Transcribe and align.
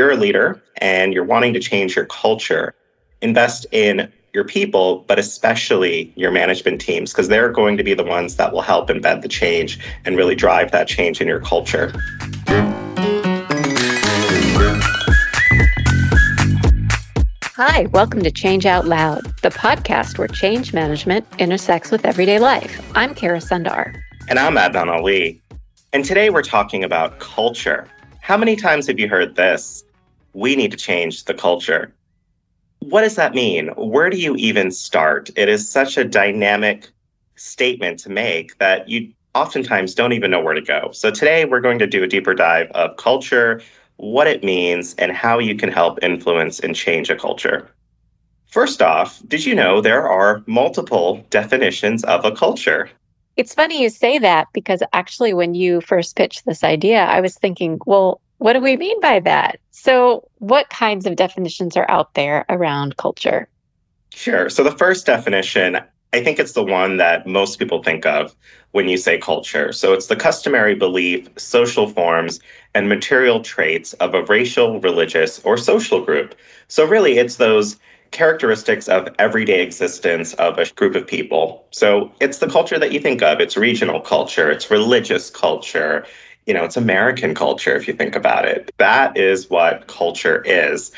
you're 0.00 0.12
a 0.12 0.16
leader 0.16 0.58
and 0.78 1.12
you're 1.12 1.22
wanting 1.22 1.52
to 1.52 1.60
change 1.60 1.94
your 1.94 2.06
culture, 2.06 2.74
invest 3.20 3.66
in 3.70 4.10
your 4.32 4.44
people, 4.44 5.04
but 5.06 5.18
especially 5.18 6.10
your 6.16 6.30
management 6.30 6.80
teams, 6.80 7.12
because 7.12 7.28
they're 7.28 7.52
going 7.52 7.76
to 7.76 7.84
be 7.84 7.92
the 7.92 8.02
ones 8.02 8.36
that 8.36 8.50
will 8.50 8.62
help 8.62 8.88
embed 8.88 9.20
the 9.20 9.28
change 9.28 9.78
and 10.06 10.16
really 10.16 10.34
drive 10.34 10.70
that 10.70 10.88
change 10.88 11.20
in 11.20 11.28
your 11.28 11.38
culture. 11.38 11.92
Hi, 17.56 17.84
welcome 17.92 18.22
to 18.22 18.30
Change 18.30 18.64
Out 18.64 18.86
Loud, 18.86 19.26
the 19.42 19.50
podcast 19.50 20.16
where 20.16 20.28
change 20.28 20.72
management 20.72 21.26
intersects 21.38 21.90
with 21.90 22.06
everyday 22.06 22.38
life. 22.38 22.90
I'm 22.94 23.14
Kara 23.14 23.40
Sundar. 23.40 24.00
And 24.30 24.38
I'm 24.38 24.54
Adnan 24.54 24.88
Ali. 24.88 25.42
And 25.92 26.06
today 26.06 26.30
we're 26.30 26.40
talking 26.40 26.84
about 26.84 27.18
culture. 27.18 27.86
How 28.22 28.38
many 28.38 28.56
times 28.56 28.86
have 28.86 28.98
you 28.98 29.06
heard 29.06 29.36
this? 29.36 29.84
We 30.32 30.56
need 30.56 30.70
to 30.70 30.76
change 30.76 31.24
the 31.24 31.34
culture. 31.34 31.92
What 32.80 33.02
does 33.02 33.16
that 33.16 33.34
mean? 33.34 33.68
Where 33.76 34.10
do 34.10 34.16
you 34.16 34.36
even 34.36 34.70
start? 34.70 35.30
It 35.36 35.48
is 35.48 35.68
such 35.68 35.96
a 35.96 36.04
dynamic 36.04 36.88
statement 37.36 37.98
to 38.00 38.10
make 38.10 38.58
that 38.58 38.88
you 38.88 39.12
oftentimes 39.34 39.94
don't 39.94 40.12
even 40.12 40.30
know 40.30 40.40
where 40.40 40.54
to 40.54 40.60
go. 40.60 40.90
So 40.92 41.10
today 41.10 41.44
we're 41.44 41.60
going 41.60 41.78
to 41.78 41.86
do 41.86 42.02
a 42.02 42.06
deeper 42.06 42.34
dive 42.34 42.70
of 42.72 42.96
culture, 42.96 43.62
what 43.96 44.26
it 44.26 44.42
means, 44.42 44.94
and 44.94 45.12
how 45.12 45.38
you 45.38 45.54
can 45.54 45.70
help 45.70 45.98
influence 46.02 46.60
and 46.60 46.74
change 46.74 47.10
a 47.10 47.16
culture. 47.16 47.70
First 48.46 48.82
off, 48.82 49.22
did 49.28 49.46
you 49.46 49.54
know 49.54 49.80
there 49.80 50.08
are 50.08 50.42
multiple 50.46 51.24
definitions 51.30 52.02
of 52.04 52.24
a 52.24 52.32
culture? 52.32 52.90
It's 53.36 53.54
funny 53.54 53.80
you 53.80 53.88
say 53.88 54.18
that 54.18 54.48
because 54.52 54.82
actually, 54.92 55.32
when 55.34 55.54
you 55.54 55.80
first 55.80 56.16
pitched 56.16 56.44
this 56.46 56.64
idea, 56.64 57.04
I 57.04 57.20
was 57.20 57.36
thinking, 57.36 57.78
well, 57.86 58.20
what 58.40 58.54
do 58.54 58.60
we 58.60 58.76
mean 58.76 58.98
by 59.00 59.20
that? 59.20 59.60
So, 59.70 60.26
what 60.38 60.70
kinds 60.70 61.06
of 61.06 61.14
definitions 61.14 61.76
are 61.76 61.88
out 61.90 62.14
there 62.14 62.46
around 62.48 62.96
culture? 62.96 63.48
Sure. 64.14 64.48
So, 64.48 64.64
the 64.64 64.70
first 64.72 65.04
definition, 65.04 65.76
I 66.14 66.24
think 66.24 66.38
it's 66.38 66.52
the 66.52 66.64
one 66.64 66.96
that 66.96 67.26
most 67.26 67.58
people 67.58 67.82
think 67.82 68.06
of 68.06 68.34
when 68.72 68.88
you 68.88 68.96
say 68.96 69.18
culture. 69.18 69.72
So, 69.72 69.92
it's 69.92 70.06
the 70.06 70.16
customary 70.16 70.74
belief, 70.74 71.28
social 71.36 71.86
forms, 71.86 72.40
and 72.74 72.88
material 72.88 73.40
traits 73.42 73.92
of 73.94 74.14
a 74.14 74.24
racial, 74.24 74.80
religious, 74.80 75.38
or 75.40 75.58
social 75.58 76.02
group. 76.02 76.34
So, 76.68 76.86
really, 76.86 77.18
it's 77.18 77.36
those 77.36 77.76
characteristics 78.10 78.88
of 78.88 79.06
everyday 79.18 79.62
existence 79.62 80.32
of 80.34 80.58
a 80.58 80.64
group 80.76 80.94
of 80.94 81.06
people. 81.06 81.66
So, 81.72 82.10
it's 82.20 82.38
the 82.38 82.48
culture 82.48 82.78
that 82.78 82.90
you 82.90 83.00
think 83.00 83.20
of. 83.20 83.38
It's 83.38 83.58
regional 83.58 84.00
culture, 84.00 84.50
it's 84.50 84.70
religious 84.70 85.28
culture, 85.28 86.06
you 86.46 86.54
know, 86.54 86.64
it's 86.64 86.76
American 86.76 87.34
culture 87.34 87.76
if 87.76 87.86
you 87.86 87.94
think 87.94 88.16
about 88.16 88.44
it. 88.44 88.70
That 88.78 89.16
is 89.16 89.50
what 89.50 89.86
culture 89.86 90.42
is 90.46 90.90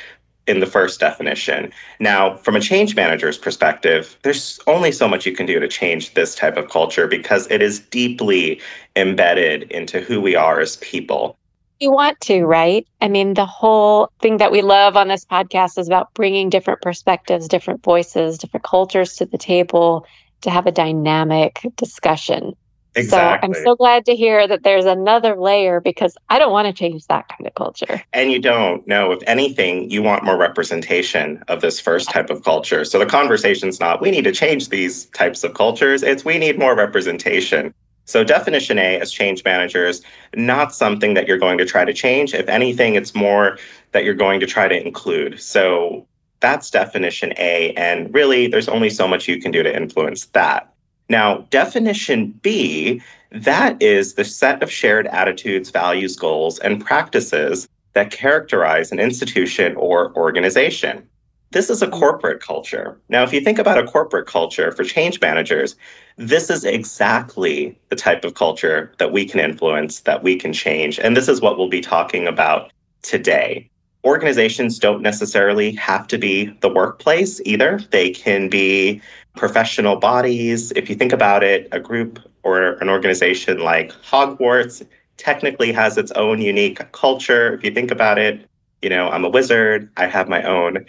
in 0.47 0.61
the 0.61 0.67
first 0.67 0.99
definition. 0.99 1.73
Now, 2.01 2.37
from 2.37 2.57
a 2.57 2.61
change 2.61 2.97
manager's 2.97 3.39
perspective, 3.39 4.19
there's 4.23 4.59
only 4.67 4.91
so 4.91 5.09
much 5.09 5.25
you 5.25 5.33
can 5.33 5.47
do 5.47 5.61
to 5.61 5.69
change 5.69 6.15
this 6.15 6.35
type 6.35 6.57
of 6.57 6.69
culture 6.69 7.07
because 7.07 7.49
it 7.51 7.63
is 7.63 7.79
deeply 7.79 8.61
embedded 8.97 9.65
into 9.71 10.01
who 10.01 10.21
we 10.21 10.35
are 10.35 10.61
as 10.61 10.77
people. 10.77 11.37
You 11.79 11.91
want 11.91 12.21
to, 12.23 12.45
right? 12.45 12.87
I 13.01 13.09
mean, 13.09 13.35
the 13.35 13.47
whole 13.47 14.11
thing 14.21 14.37
that 14.37 14.53
we 14.53 14.63
love 14.63 14.97
on 14.97 15.09
this 15.09 15.25
podcast 15.25 15.79
is 15.79 15.89
about 15.89 16.15
bringing 16.15 16.49
different 16.49 16.81
perspectives, 16.81 17.49
different 17.49 17.83
voices, 17.83 18.39
different 18.39 18.65
cultures 18.65 19.17
to 19.17 19.27
the 19.27 19.39
table 19.39 20.07
to 20.43 20.51
have 20.51 20.67
a 20.67 20.73
dynamic 20.73 21.61
discussion. 21.77 22.55
Exactly. 22.95 23.55
So 23.55 23.61
I'm 23.61 23.65
so 23.65 23.77
glad 23.77 24.05
to 24.07 24.15
hear 24.15 24.47
that 24.47 24.65
there's 24.65 24.85
another 24.85 25.37
layer 25.37 25.81
because 25.81 26.17
I 26.29 26.39
don't 26.39 26.53
want 26.53 26.67
to 26.67 26.73
change 26.73 27.07
that 27.07 27.27
kind 27.29 27.47
of 27.47 27.55
culture. 27.55 28.03
And 28.13 28.31
you 28.31 28.39
don't. 28.39 28.87
No, 28.87 29.13
if 29.13 29.23
anything, 29.27 29.91
you 29.91 30.03
want 30.03 30.25
more 30.25 30.37
representation 30.37 31.43
of 31.49 31.63
this 31.63 31.81
first 31.81 32.11
type 32.11 32.29
of 32.29 32.45
culture. 32.45 32.85
So 32.85 32.99
the 32.99 33.07
conversation's 33.07 33.81
not, 33.81 34.03
we 34.03 34.11
need 34.11 34.25
to 34.25 34.33
change 34.33 34.69
these 34.69 35.07
types 35.07 35.43
of 35.43 35.55
cultures. 35.55 36.03
It's, 36.03 36.25
we 36.25 36.37
need 36.37 36.59
more 36.59 36.77
representation. 36.77 37.73
So 38.05 38.25
definition 38.25 38.79
A 38.79 39.01
as 39.01 39.11
change 39.11 39.45
managers, 39.45 40.03
not 40.35 40.75
something 40.75 41.15
that 41.15 41.27
you're 41.27 41.39
going 41.39 41.57
to 41.59 41.65
try 41.65 41.85
to 41.85 41.95
change. 41.95 42.35
If 42.35 42.49
anything, 42.49 42.95
it's 42.95 43.15
more 43.15 43.59
that 43.93 44.05
you're 44.05 44.15
going 44.15 44.41
to 44.41 44.47
try 44.47 44.69
to 44.69 44.87
include. 44.87 45.41
So 45.41 46.07
that's 46.41 46.71
definition 46.71 47.33
A. 47.39 47.73
And 47.75 48.13
really, 48.13 48.49
there's 48.49 48.69
only 48.69 48.91
so 48.91 49.07
much 49.07 49.29
you 49.29 49.41
can 49.41 49.53
do 49.53 49.63
to 49.63 49.75
influence 49.75 50.27
that. 50.27 50.72
Now, 51.13 51.47
definition 51.51 52.29
B, 52.41 53.03
that 53.33 53.81
is 53.83 54.15
the 54.15 54.25
set 54.25 54.63
of 54.63 54.73
shared 54.73 55.07
attitudes, 55.09 55.69
values, 55.69 56.17
goals, 56.17 56.59
and 56.61 56.83
practices 56.83 57.69
that 57.93 58.11
characterize 58.11 58.91
an 58.91 58.99
institution 58.99 59.77
or 59.77 60.17
organization. 60.17 61.07
This 61.51 61.69
is 61.69 61.83
a 61.83 61.87
mm-hmm. 61.87 61.99
corporate 61.99 62.41
culture. 62.41 62.99
Now, 63.11 63.25
if 63.25 63.33
you 63.35 63.43
think 63.43 63.59
about 63.59 63.77
a 63.77 63.87
corporate 63.87 64.27
culture 64.27 64.73
for 64.73 64.85
change 64.85 65.21
managers, 65.21 65.77
this 66.17 66.49
is 66.49 66.65
exactly 66.65 67.79
the 67.91 67.97
type 67.97 68.25
of 68.25 68.33
culture 68.33 68.91
that 68.97 69.13
we 69.13 69.27
can 69.27 69.39
influence, 69.39 70.01
that 70.01 70.23
we 70.23 70.37
can 70.37 70.55
change. 70.55 70.99
And 70.99 71.15
this 71.15 71.29
is 71.29 71.43
what 71.43 71.59
we'll 71.59 71.69
be 71.69 71.83
talking 71.83 72.27
about 72.27 72.73
today. 73.03 73.69
Organizations 74.03 74.79
don't 74.79 75.03
necessarily 75.03 75.73
have 75.73 76.07
to 76.09 76.17
be 76.17 76.47
the 76.63 76.73
workplace 76.73 77.39
either. 77.45 77.81
They 77.91 78.11
can 78.11 78.49
be 78.49 79.03
professional 79.37 79.97
bodies. 79.97 80.73
If 80.73 80.89
you 80.89 80.95
think 80.95 81.13
about 81.13 81.43
it, 81.43 81.69
a 81.73 81.81
group 81.81 82.19
or 82.43 82.73
an 82.75 82.89
organization 82.89 83.59
like 83.59 83.93
Hogwarts 84.03 84.87
technically 85.17 85.73
has 85.73 85.97
its 85.97 86.11
own 86.13 86.41
unique 86.41 86.81
culture. 86.93 87.55
If 87.55 87.65
you 87.65 87.71
think 87.71 87.91
about 87.91 88.19
it, 88.19 88.49
you 88.83 88.89
know, 88.89 89.09
I'm 89.09 89.25
a 89.25 89.31
wizard, 89.31 89.91
I 89.97 90.07
have 90.07 90.29
my 90.29 90.43
own 90.43 90.85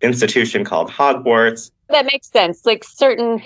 institution 0.00 0.64
called 0.64 0.90
Hogwarts. 0.90 1.70
That 1.88 2.06
makes 2.06 2.30
sense. 2.30 2.64
Like 2.64 2.84
certain 2.84 3.42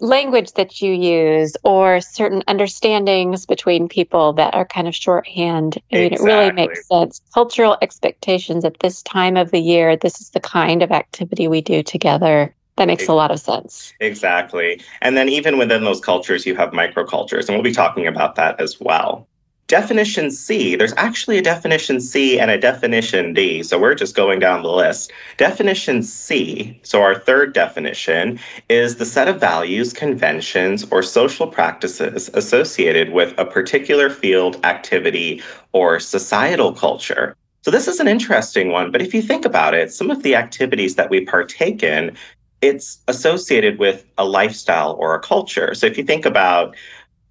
language 0.00 0.52
that 0.52 0.80
you 0.80 0.92
use 0.92 1.56
or 1.62 2.00
certain 2.00 2.42
understandings 2.48 3.46
between 3.46 3.88
people 3.88 4.32
that 4.34 4.54
are 4.54 4.64
kind 4.64 4.88
of 4.88 4.94
shorthand. 4.94 5.78
I 5.92 5.96
mean, 5.96 6.12
exactly. 6.12 6.30
it 6.30 6.34
really 6.34 6.52
makes 6.52 6.88
sense. 6.88 7.20
Cultural 7.34 7.76
expectations 7.82 8.64
at 8.64 8.80
this 8.80 9.02
time 9.02 9.36
of 9.36 9.50
the 9.50 9.60
year, 9.60 9.96
this 9.96 10.20
is 10.20 10.30
the 10.30 10.40
kind 10.40 10.82
of 10.82 10.90
activity 10.90 11.48
we 11.48 11.60
do 11.60 11.82
together. 11.82 12.54
That 12.80 12.86
makes 12.86 13.08
a 13.08 13.12
lot 13.12 13.30
of 13.30 13.38
sense. 13.38 13.92
Exactly. 14.00 14.80
And 15.02 15.14
then 15.14 15.28
even 15.28 15.58
within 15.58 15.84
those 15.84 16.00
cultures, 16.00 16.46
you 16.46 16.56
have 16.56 16.70
microcultures, 16.70 17.46
and 17.46 17.50
we'll 17.50 17.62
be 17.62 17.72
talking 17.72 18.06
about 18.06 18.36
that 18.36 18.58
as 18.58 18.80
well. 18.80 19.28
Definition 19.66 20.30
C, 20.30 20.76
there's 20.76 20.94
actually 20.96 21.36
a 21.36 21.42
definition 21.42 22.00
C 22.00 22.40
and 22.40 22.50
a 22.50 22.56
definition 22.56 23.34
D. 23.34 23.62
So 23.62 23.78
we're 23.78 23.94
just 23.94 24.16
going 24.16 24.38
down 24.38 24.62
the 24.62 24.70
list. 24.70 25.12
Definition 25.36 26.02
C, 26.02 26.80
so 26.82 27.02
our 27.02 27.14
third 27.14 27.52
definition, 27.52 28.40
is 28.70 28.96
the 28.96 29.04
set 29.04 29.28
of 29.28 29.38
values, 29.38 29.92
conventions, 29.92 30.86
or 30.90 31.02
social 31.02 31.48
practices 31.48 32.30
associated 32.32 33.12
with 33.12 33.34
a 33.36 33.44
particular 33.44 34.08
field, 34.08 34.58
activity, 34.64 35.42
or 35.72 36.00
societal 36.00 36.72
culture. 36.72 37.36
So 37.60 37.70
this 37.70 37.88
is 37.88 38.00
an 38.00 38.08
interesting 38.08 38.70
one, 38.70 38.90
but 38.90 39.02
if 39.02 39.12
you 39.12 39.20
think 39.20 39.44
about 39.44 39.74
it, 39.74 39.92
some 39.92 40.10
of 40.10 40.22
the 40.22 40.34
activities 40.34 40.94
that 40.94 41.10
we 41.10 41.26
partake 41.26 41.82
in 41.82 42.16
it's 42.62 42.98
associated 43.08 43.78
with 43.78 44.04
a 44.18 44.24
lifestyle 44.24 44.92
or 44.98 45.14
a 45.14 45.20
culture. 45.20 45.74
So 45.74 45.86
if 45.86 45.96
you 45.96 46.04
think 46.04 46.26
about, 46.26 46.76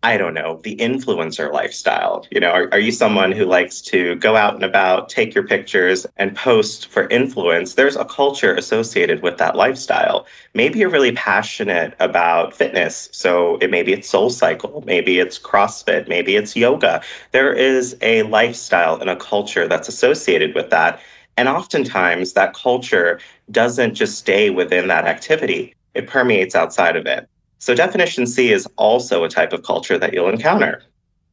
I 0.02 0.16
don't 0.18 0.34
know, 0.34 0.62
the 0.64 0.78
influencer 0.78 1.52
lifestyle, 1.52 2.26
you 2.32 2.40
know, 2.40 2.52
are, 2.52 2.70
are 2.72 2.80
you 2.80 2.92
someone 2.92 3.34
who 3.34 3.46
likes 3.46 3.82
to 3.82 4.16
go 4.16 4.38
out 4.38 4.56
and 4.56 4.64
about, 4.64 5.10
take 5.10 5.36
your 5.36 5.46
pictures 5.46 6.08
and 6.16 6.36
post 6.36 6.88
for 6.88 7.08
influence? 7.10 7.74
There's 7.74 7.98
a 7.98 8.06
culture 8.06 8.56
associated 8.56 9.22
with 9.22 9.38
that 9.40 9.58
lifestyle. 9.58 10.26
Maybe 10.54 10.80
you're 10.80 10.90
really 10.90 11.12
passionate 11.12 11.96
about 12.00 12.56
fitness. 12.56 13.10
So 13.12 13.58
it 13.58 13.70
maybe 13.70 13.92
it's 13.92 14.10
SoulCycle, 14.10 14.86
maybe 14.86 15.20
it's 15.20 15.38
CrossFit, 15.38 16.08
maybe 16.08 16.38
it's 16.38 16.56
yoga. 16.56 17.02
There 17.32 17.54
is 17.54 17.98
a 18.02 18.24
lifestyle 18.24 19.00
and 19.02 19.10
a 19.10 19.18
culture 19.18 19.68
that's 19.68 19.90
associated 19.90 20.56
with 20.56 20.70
that. 20.70 21.02
And 21.40 21.48
oftentimes 21.48 22.34
that 22.34 22.54
culture 22.54 23.18
doesn't 23.50 23.94
just 23.94 24.18
stay 24.18 24.50
within 24.50 24.90
that 24.90 25.06
activity, 25.06 25.74
it 25.94 26.06
permeates 26.06 26.54
outside 26.54 26.98
of 26.98 27.06
it. 27.06 27.30
So, 27.60 27.74
definition 27.74 28.28
C 28.28 28.52
is 28.52 28.68
also 28.76 29.24
a 29.24 29.30
type 29.30 29.54
of 29.54 29.64
culture 29.64 29.98
that 29.98 30.14
you'll 30.14 30.28
encounter. 30.28 30.84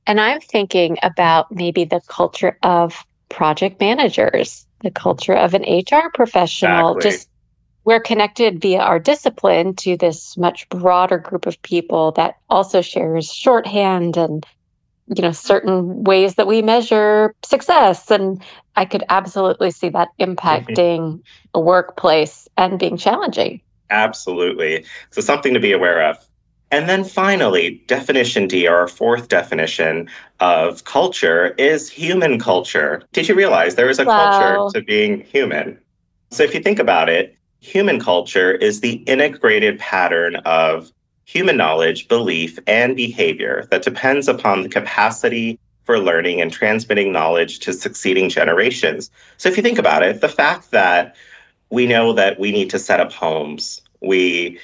And 0.06 0.20
I'm 0.20 0.40
thinking 0.40 0.96
about 1.02 1.50
maybe 1.50 1.84
the 1.84 2.00
culture 2.06 2.56
of 2.62 3.04
project 3.30 3.80
managers, 3.80 4.64
the 4.82 4.92
culture 4.92 5.34
of 5.34 5.54
an 5.54 5.62
HR 5.62 6.08
professional. 6.14 6.96
Exactly. 6.96 7.10
Just 7.10 7.28
we're 7.82 7.98
connected 7.98 8.62
via 8.62 8.78
our 8.78 9.00
discipline 9.00 9.74
to 9.76 9.96
this 9.96 10.36
much 10.36 10.68
broader 10.68 11.18
group 11.18 11.46
of 11.46 11.60
people 11.62 12.12
that 12.12 12.36
also 12.48 12.80
shares 12.80 13.32
shorthand 13.32 14.16
and 14.16 14.46
you 15.14 15.22
know 15.22 15.32
certain 15.32 16.02
ways 16.04 16.34
that 16.34 16.46
we 16.46 16.62
measure 16.62 17.34
success 17.44 18.10
and 18.10 18.42
i 18.76 18.84
could 18.84 19.04
absolutely 19.08 19.70
see 19.70 19.88
that 19.88 20.08
mm-hmm. 20.18 20.32
impacting 20.32 21.20
a 21.54 21.60
workplace 21.60 22.48
and 22.56 22.78
being 22.78 22.96
challenging 22.96 23.60
absolutely 23.90 24.84
so 25.10 25.20
something 25.20 25.54
to 25.54 25.60
be 25.60 25.72
aware 25.72 26.02
of 26.08 26.16
And 26.72 26.88
then 26.88 27.04
finally, 27.04 27.80
definition 27.86 28.48
D, 28.48 28.66
our 28.66 28.88
fourth 28.88 29.28
definition 29.28 30.08
of 30.40 30.82
culture, 30.82 31.54
is 31.58 31.88
human 31.88 32.40
culture. 32.40 33.02
Did 33.12 33.28
you 33.28 33.36
realize 33.36 33.76
there 33.76 33.88
is 33.88 34.00
a 34.00 34.04
wow. 34.04 34.18
culture 34.18 34.78
to 34.78 34.84
being 34.84 35.20
human? 35.20 35.78
So 36.32 36.42
if 36.42 36.54
you 36.54 36.60
think 36.60 36.80
about 36.80 37.08
it, 37.08 37.36
human 37.60 38.00
culture 38.00 38.52
is 38.52 38.80
the 38.80 38.94
integrated 39.06 39.78
pattern 39.78 40.36
of 40.44 40.90
human 41.26 41.56
knowledge, 41.56 42.08
belief, 42.08 42.58
and 42.66 42.96
behavior 42.96 43.66
that 43.70 43.82
depends 43.82 44.28
upon 44.28 44.62
the 44.62 44.68
capacity 44.68 45.58
for 45.84 45.98
learning 45.98 46.40
and 46.40 46.52
transmitting 46.52 47.12
knowledge 47.12 47.58
to 47.60 47.72
succeeding 47.72 48.28
generations. 48.28 49.10
So 49.36 49.48
if 49.48 49.56
you 49.56 49.62
think 49.62 49.78
about 49.78 50.02
it, 50.02 50.20
the 50.20 50.28
fact 50.28 50.70
that 50.70 51.14
we 51.70 51.86
know 51.86 52.12
that 52.12 52.38
we 52.38 52.52
need 52.52 52.70
to 52.70 52.78
set 52.78 53.00
up 53.00 53.12
homes, 53.12 53.82
we 54.00 54.58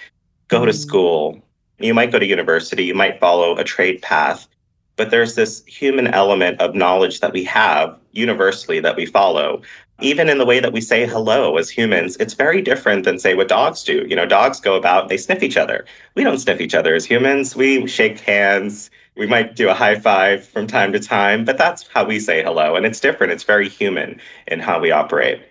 go 0.49 0.65
to 0.65 0.71
mm-hmm. 0.71 0.81
school, 0.81 1.43
you 1.79 1.95
might 1.95 2.13
go 2.13 2.19
to 2.19 2.27
university, 2.27 2.85
you 2.85 2.95
might 2.95 3.19
follow 3.19 3.57
a 3.57 3.65
trade 3.65 4.01
path, 4.01 4.47
but 4.95 5.11
there's 5.11 5.35
this 5.35 5.65
human 5.67 6.07
element 6.09 6.61
of 6.61 6.77
knowledge 6.77 7.21
that 7.21 7.33
we 7.33 7.43
have 7.45 7.99
universally 8.13 8.79
that 8.79 8.95
we 8.95 9.07
follow. 9.07 9.63
Even 10.01 10.29
in 10.29 10.39
the 10.39 10.47
way 10.47 10.59
that 10.59 10.73
we 10.73 10.81
say 10.81 11.07
hello 11.07 11.57
as 11.57 11.71
humans, 11.71 12.17
it's 12.19 12.35
very 12.35 12.61
different 12.61 13.05
than, 13.05 13.19
say, 13.19 13.35
what 13.35 13.49
dogs 13.49 13.85
do. 13.85 14.05
You 14.09 14.17
know, 14.17 14.27
dogs 14.27 14.59
go 14.59 14.75
about, 14.75 15.09
they 15.09 15.17
sniff 15.17 15.43
each 15.43 15.57
other. 15.57 15.85
We 16.17 16.25
don't 16.25 16.39
sniff 16.39 16.61
each 16.61 16.75
other 16.75 16.95
as 16.95 17.05
humans. 17.05 17.55
We 17.55 17.87
shake 17.87 18.19
hands. 18.19 18.91
We 19.17 19.27
might 19.27 19.55
do 19.55 19.69
a 19.69 19.75
high 19.75 19.99
five 19.99 20.45
from 20.45 20.67
time 20.67 20.93
to 20.93 20.99
time, 20.99 21.45
but 21.45 21.59
that's 21.59 21.87
how 21.89 22.05
we 22.05 22.19
say 22.19 22.43
hello. 22.43 22.75
And 22.75 22.87
it's 22.87 22.99
different. 22.99 23.33
It's 23.33 23.45
very 23.45 23.69
human 23.69 24.21
in 24.49 24.59
how 24.59 24.81
we 24.81 24.91
operate. 24.91 25.43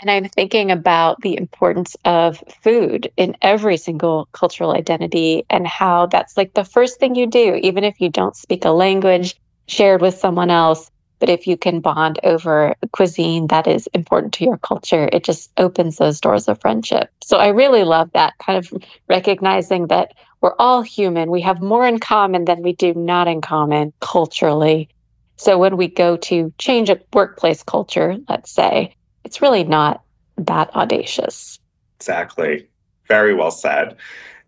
And 0.00 0.10
I'm 0.10 0.28
thinking 0.28 0.70
about 0.70 1.20
the 1.22 1.36
importance 1.36 1.96
of 2.04 2.42
food 2.62 3.10
in 3.16 3.36
every 3.40 3.76
single 3.76 4.28
cultural 4.32 4.72
identity 4.72 5.46
and 5.48 5.66
how 5.66 6.06
that's 6.06 6.36
like 6.36 6.54
the 6.54 6.64
first 6.64 7.00
thing 7.00 7.14
you 7.14 7.26
do, 7.26 7.54
even 7.62 7.84
if 7.84 8.00
you 8.00 8.10
don't 8.10 8.36
speak 8.36 8.64
a 8.64 8.70
language 8.70 9.34
shared 9.66 10.02
with 10.02 10.14
someone 10.14 10.50
else. 10.50 10.90
But 11.24 11.30
if 11.30 11.46
you 11.46 11.56
can 11.56 11.80
bond 11.80 12.20
over 12.22 12.74
cuisine 12.92 13.46
that 13.46 13.66
is 13.66 13.86
important 13.94 14.34
to 14.34 14.44
your 14.44 14.58
culture, 14.58 15.08
it 15.10 15.24
just 15.24 15.50
opens 15.56 15.96
those 15.96 16.20
doors 16.20 16.48
of 16.48 16.60
friendship. 16.60 17.08
So 17.22 17.38
I 17.38 17.48
really 17.48 17.82
love 17.82 18.10
that 18.12 18.34
kind 18.44 18.58
of 18.58 18.70
recognizing 19.08 19.86
that 19.86 20.12
we're 20.42 20.54
all 20.58 20.82
human. 20.82 21.30
We 21.30 21.40
have 21.40 21.62
more 21.62 21.86
in 21.86 21.98
common 21.98 22.44
than 22.44 22.60
we 22.60 22.74
do 22.74 22.92
not 22.92 23.26
in 23.26 23.40
common 23.40 23.94
culturally. 24.00 24.90
So 25.38 25.56
when 25.56 25.78
we 25.78 25.88
go 25.88 26.18
to 26.18 26.52
change 26.58 26.90
a 26.90 27.00
workplace 27.14 27.62
culture, 27.62 28.18
let's 28.28 28.50
say, 28.50 28.94
it's 29.24 29.40
really 29.40 29.64
not 29.64 30.02
that 30.36 30.76
audacious. 30.76 31.58
Exactly. 32.00 32.68
Very 33.08 33.32
well 33.32 33.50
said. 33.50 33.96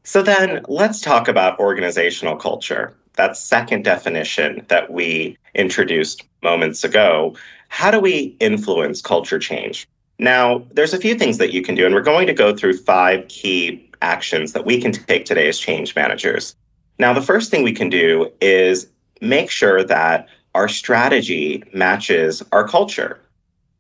So 0.05 0.21
then 0.21 0.61
let's 0.69 1.01
talk 1.01 1.27
about 1.27 1.59
organizational 1.59 2.37
culture. 2.37 2.95
That 3.17 3.37
second 3.37 3.85
definition 3.85 4.65
that 4.69 4.93
we 4.93 5.37
introduced 5.55 6.23
moments 6.43 6.85
ago. 6.85 7.37
How 7.69 7.91
do 7.91 7.99
we 8.01 8.37
influence 8.41 9.03
culture 9.03 9.39
change? 9.39 9.87
Now, 10.19 10.65
there's 10.73 10.95
a 10.95 10.99
few 10.99 11.15
things 11.15 11.39
that 11.39 11.53
you 11.53 11.63
can 11.63 11.75
do, 11.75 11.85
and 11.85 11.95
we're 11.95 12.01
going 12.01 12.27
to 12.27 12.33
go 12.33 12.55
through 12.55 12.79
five 12.79 13.27
key 13.29 13.91
actions 14.01 14.53
that 14.53 14.65
we 14.65 14.81
can 14.81 14.93
take 14.93 15.25
today 15.25 15.49
as 15.49 15.59
change 15.59 15.95
managers. 15.95 16.55
Now, 16.99 17.13
the 17.13 17.23
first 17.23 17.51
thing 17.51 17.63
we 17.63 17.73
can 17.73 17.91
do 17.91 18.31
is 18.41 18.89
make 19.21 19.51
sure 19.51 19.83
that 19.85 20.29
our 20.55 20.69
strategy 20.69 21.63
matches 21.75 22.43
our 22.53 22.67
culture 22.67 23.21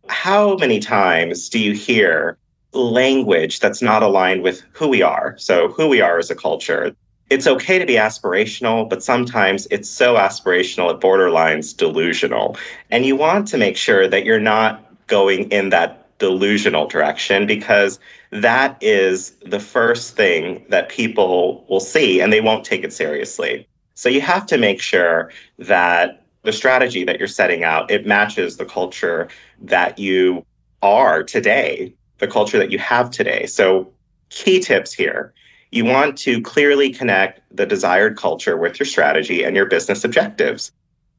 how 0.08 0.56
many 0.56 0.78
times 0.78 1.48
do 1.48 1.58
you 1.58 1.72
hear 1.72 2.38
language 2.72 3.60
that's 3.60 3.82
not 3.82 4.02
aligned 4.02 4.42
with 4.42 4.62
who 4.72 4.88
we 4.88 5.02
are? 5.02 5.34
So, 5.38 5.68
who 5.68 5.88
we 5.88 6.00
are 6.00 6.18
as 6.18 6.30
a 6.30 6.34
culture. 6.34 6.94
It's 7.28 7.46
okay 7.46 7.78
to 7.78 7.86
be 7.86 7.94
aspirational, 7.94 8.88
but 8.88 9.02
sometimes 9.02 9.66
it's 9.70 9.90
so 9.90 10.14
aspirational 10.14 10.94
it 10.94 11.00
borderlines 11.00 11.76
delusional. 11.76 12.56
And 12.90 13.04
you 13.04 13.16
want 13.16 13.48
to 13.48 13.58
make 13.58 13.76
sure 13.76 14.06
that 14.06 14.24
you're 14.24 14.38
not 14.38 14.82
going 15.08 15.50
in 15.50 15.70
that 15.70 16.18
delusional 16.18 16.86
direction 16.86 17.46
because 17.46 17.98
that 18.30 18.78
is 18.80 19.32
the 19.44 19.60
first 19.60 20.16
thing 20.16 20.64
that 20.68 20.88
people 20.88 21.64
will 21.68 21.80
see 21.80 22.20
and 22.20 22.32
they 22.32 22.40
won't 22.40 22.64
take 22.64 22.84
it 22.84 22.92
seriously. 22.92 23.68
So 23.94 24.08
you 24.08 24.20
have 24.20 24.46
to 24.46 24.58
make 24.58 24.80
sure 24.80 25.32
that 25.58 26.22
the 26.42 26.52
strategy 26.52 27.02
that 27.04 27.18
you're 27.18 27.28
setting 27.28 27.64
out, 27.64 27.90
it 27.90 28.06
matches 28.06 28.56
the 28.56 28.64
culture 28.64 29.28
that 29.60 29.98
you 29.98 30.44
are 30.82 31.22
today, 31.22 31.92
the 32.18 32.28
culture 32.28 32.58
that 32.58 32.70
you 32.70 32.78
have 32.78 33.10
today. 33.10 33.46
So, 33.46 33.92
key 34.28 34.60
tips 34.60 34.92
here. 34.92 35.32
You 35.72 35.84
want 35.84 36.16
to 36.18 36.40
clearly 36.42 36.90
connect 36.90 37.40
the 37.54 37.66
desired 37.66 38.16
culture 38.16 38.56
with 38.56 38.78
your 38.78 38.86
strategy 38.86 39.42
and 39.42 39.56
your 39.56 39.66
business 39.66 40.04
objectives. 40.04 40.72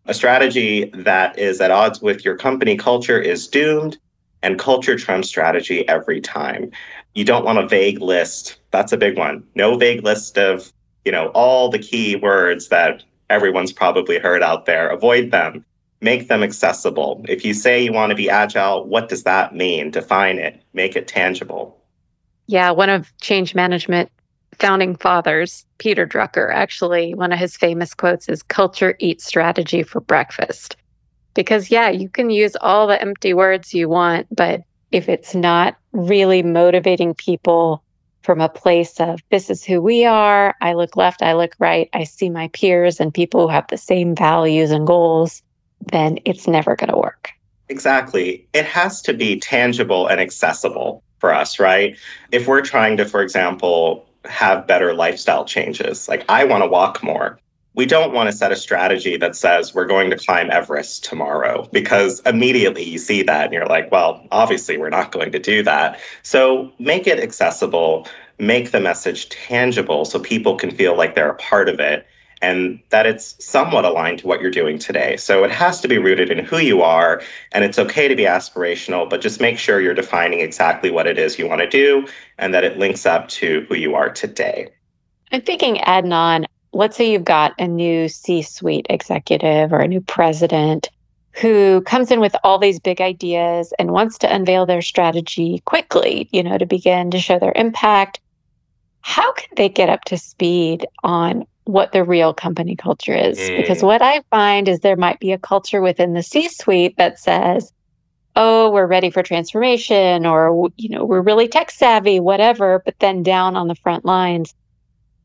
A 0.05 0.13
strategy 0.13 0.89
that 0.93 1.37
is 1.37 1.59
at 1.59 1.71
odds 1.71 2.01
with 2.01 2.23
your 2.23 2.37
company 2.37 2.77
culture 2.77 3.19
is 3.19 3.47
doomed, 3.47 3.97
and 4.41 4.57
culture 4.57 4.95
trumps 4.97 5.27
strategy 5.27 5.87
every 5.89 6.21
time. 6.21 6.71
You 7.13 7.25
don't 7.25 7.43
want 7.43 7.59
a 7.59 7.67
vague 7.67 8.01
list. 8.01 8.57
That's 8.71 8.93
a 8.93 8.97
big 8.97 9.17
one. 9.17 9.43
No 9.55 9.77
vague 9.77 10.03
list 10.03 10.37
of, 10.37 10.71
you 11.03 11.11
know, 11.11 11.27
all 11.29 11.69
the 11.69 11.79
key 11.79 12.15
words 12.15 12.69
that 12.69 13.03
everyone's 13.29 13.73
probably 13.73 14.17
heard 14.17 14.43
out 14.43 14.65
there. 14.65 14.87
Avoid 14.89 15.31
them. 15.31 15.65
Make 15.99 16.27
them 16.27 16.43
accessible. 16.43 17.25
If 17.27 17.43
you 17.43 17.53
say 17.53 17.83
you 17.83 17.91
want 17.91 18.11
to 18.11 18.15
be 18.15 18.29
agile, 18.29 18.85
what 18.85 19.09
does 19.09 19.23
that 19.23 19.55
mean? 19.55 19.91
Define 19.91 20.37
it, 20.37 20.61
make 20.73 20.95
it 20.95 21.07
tangible. 21.07 21.75
Yeah, 22.45 22.71
one 22.71 22.89
of 22.89 23.11
change 23.19 23.55
management 23.55 24.09
founding 24.59 24.95
fathers, 24.95 25.65
Peter 25.77 26.07
Drucker, 26.07 26.53
actually, 26.53 27.13
one 27.13 27.31
of 27.31 27.39
his 27.39 27.57
famous 27.57 27.93
quotes 27.93 28.29
is 28.29 28.43
culture 28.43 28.95
eats 28.99 29.25
strategy 29.25 29.83
for 29.83 30.01
breakfast. 30.01 30.75
Because, 31.33 31.69
yeah, 31.69 31.89
you 31.89 32.09
can 32.09 32.29
use 32.29 32.55
all 32.61 32.87
the 32.87 32.99
empty 33.01 33.33
words 33.33 33.73
you 33.73 33.87
want, 33.89 34.27
but 34.35 34.61
if 34.91 35.07
it's 35.07 35.35
not 35.35 35.77
really 35.91 36.41
motivating 36.41 37.13
people 37.13 37.83
from 38.27 38.41
a 38.41 38.49
place 38.49 38.99
of 38.99 39.21
this 39.31 39.49
is 39.49 39.63
who 39.63 39.81
we 39.81 40.03
are. 40.03 40.53
I 40.61 40.73
look 40.73 40.97
left, 40.97 41.21
I 41.21 41.31
look 41.33 41.55
right, 41.59 41.89
I 41.93 42.03
see 42.03 42.29
my 42.29 42.49
peers 42.49 42.99
and 42.99 43.13
people 43.13 43.41
who 43.41 43.47
have 43.47 43.67
the 43.69 43.77
same 43.77 44.15
values 44.15 44.71
and 44.71 44.85
goals, 44.85 45.41
then 45.93 46.19
it's 46.25 46.47
never 46.47 46.75
going 46.75 46.89
to 46.89 46.97
work. 46.97 47.29
Exactly. 47.69 48.45
It 48.53 48.65
has 48.65 49.01
to 49.03 49.13
be 49.13 49.39
tangible 49.39 50.07
and 50.07 50.19
accessible 50.19 51.03
for 51.19 51.33
us, 51.33 51.59
right? 51.59 51.97
If 52.31 52.47
we're 52.47 52.61
trying 52.61 52.97
to, 52.97 53.05
for 53.05 53.21
example, 53.21 54.06
have 54.27 54.67
better 54.67 54.93
lifestyle 54.93 55.45
changes, 55.45 56.07
like 56.07 56.25
I 56.29 56.43
want 56.43 56.63
to 56.63 56.69
walk 56.69 57.03
more. 57.03 57.39
We 57.75 57.85
don't 57.85 58.11
want 58.11 58.29
to 58.29 58.35
set 58.35 58.51
a 58.51 58.55
strategy 58.55 59.17
that 59.17 59.35
says 59.35 59.75
we're 59.75 59.85
going 59.85 60.09
to 60.09 60.17
climb 60.17 60.49
Everest 60.49 61.03
tomorrow 61.03 61.69
because 61.71 62.21
immediately 62.21 62.83
you 62.83 62.97
see 62.97 63.21
that 63.21 63.45
and 63.45 63.53
you're 63.53 63.67
like, 63.67 63.91
well, 63.91 64.25
obviously 64.31 64.77
we're 64.77 64.89
not 64.89 65.11
going 65.11 65.31
to 65.31 65.37
do 65.39 65.61
that. 65.61 65.99
So 66.23 66.71
make 66.79 67.05
it 67.05 67.19
accessible, 67.19 68.07
make 68.39 68.71
the 68.71 68.79
message 68.79 69.29
tangible 69.29 70.05
so 70.05 70.19
people 70.19 70.55
can 70.55 70.71
feel 70.71 70.97
like 70.97 71.13
they're 71.13 71.29
a 71.29 71.35
part 71.35 71.69
of 71.69 71.79
it 71.79 72.07
and 72.41 72.79
that 72.89 73.05
it's 73.05 73.35
somewhat 73.43 73.85
aligned 73.85 74.19
to 74.19 74.27
what 74.27 74.41
you're 74.41 74.51
doing 74.51 74.77
today. 74.77 75.17
So 75.17 75.43
it 75.43 75.51
has 75.51 75.81
to 75.81 75.87
be 75.87 75.97
rooted 75.97 76.29
in 76.29 76.43
who 76.43 76.59
you 76.59 76.81
are 76.81 77.21
and 77.51 77.63
it's 77.63 77.79
okay 77.79 78.07
to 78.07 78.15
be 78.15 78.23
aspirational, 78.23 79.09
but 79.09 79.21
just 79.21 79.41
make 79.41 79.57
sure 79.57 79.81
you're 79.81 79.93
defining 79.93 80.41
exactly 80.41 80.91
what 80.91 81.07
it 81.07 81.17
is 81.17 81.39
you 81.39 81.47
want 81.47 81.61
to 81.61 81.69
do 81.69 82.07
and 82.37 82.53
that 82.53 82.63
it 82.63 82.77
links 82.77 83.05
up 83.05 83.27
to 83.29 83.65
who 83.67 83.75
you 83.75 83.95
are 83.95 84.09
today. 84.09 84.69
I'm 85.31 85.41
thinking, 85.41 85.77
Adnan, 85.77 86.45
let's 86.73 86.95
say 86.95 87.11
you've 87.11 87.23
got 87.23 87.53
a 87.59 87.67
new 87.67 88.07
C 88.07 88.41
suite 88.41 88.85
executive 88.89 89.73
or 89.73 89.79
a 89.79 89.87
new 89.87 90.01
president 90.01 90.89
who 91.33 91.81
comes 91.81 92.09
in 92.09 92.19
with 92.19 92.35
all 92.43 92.57
these 92.57 92.79
big 92.79 92.99
ideas 92.99 93.71
and 93.77 93.91
wants 93.91 94.17
to 94.17 94.33
unveil 94.33 94.65
their 94.65 94.81
strategy 94.81 95.61
quickly, 95.65 96.27
you 96.31 96.41
know, 96.41 96.57
to 96.57 96.65
begin 96.65 97.11
to 97.11 97.19
show 97.19 97.37
their 97.37 97.53
impact. 97.55 98.19
How 99.01 99.31
can 99.33 99.49
they 99.55 99.69
get 99.69 99.89
up 99.89 100.03
to 100.05 100.17
speed 100.17 100.87
on 101.03 101.45
what 101.67 101.91
the 101.91 102.03
real 102.03 102.33
company 102.33 102.75
culture 102.75 103.13
is? 103.13 103.37
Mm. 103.37 103.57
Because 103.57 103.83
what 103.83 104.01
I 104.01 104.21
find 104.29 104.67
is 104.67 104.79
there 104.79 104.95
might 104.95 105.19
be 105.19 105.31
a 105.31 105.37
culture 105.37 105.81
within 105.81 106.13
the 106.13 106.23
C 106.23 106.47
suite 106.47 106.97
that 106.97 107.19
says, 107.19 107.71
oh, 108.35 108.69
we're 108.69 108.87
ready 108.87 109.09
for 109.09 109.23
transformation 109.23 110.25
or, 110.25 110.69
you 110.77 110.89
know, 110.89 111.03
we're 111.03 111.21
really 111.21 111.47
tech 111.47 111.71
savvy, 111.71 112.19
whatever. 112.19 112.81
But 112.85 112.99
then 112.99 113.23
down 113.23 113.55
on 113.55 113.67
the 113.67 113.75
front 113.75 114.05
lines, 114.05 114.53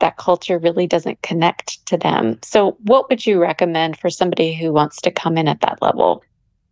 that 0.03 0.17
culture 0.17 0.59
really 0.59 0.87
doesn't 0.87 1.23
connect 1.23 1.85
to 1.87 1.97
them. 1.97 2.39
So, 2.43 2.77
what 2.83 3.09
would 3.09 3.25
you 3.25 3.41
recommend 3.41 3.99
for 3.99 4.11
somebody 4.11 4.53
who 4.53 4.73
wants 4.73 5.01
to 5.03 5.11
come 5.11 5.39
in 5.39 5.47
at 5.47 5.61
that 5.61 5.81
level? 5.81 6.25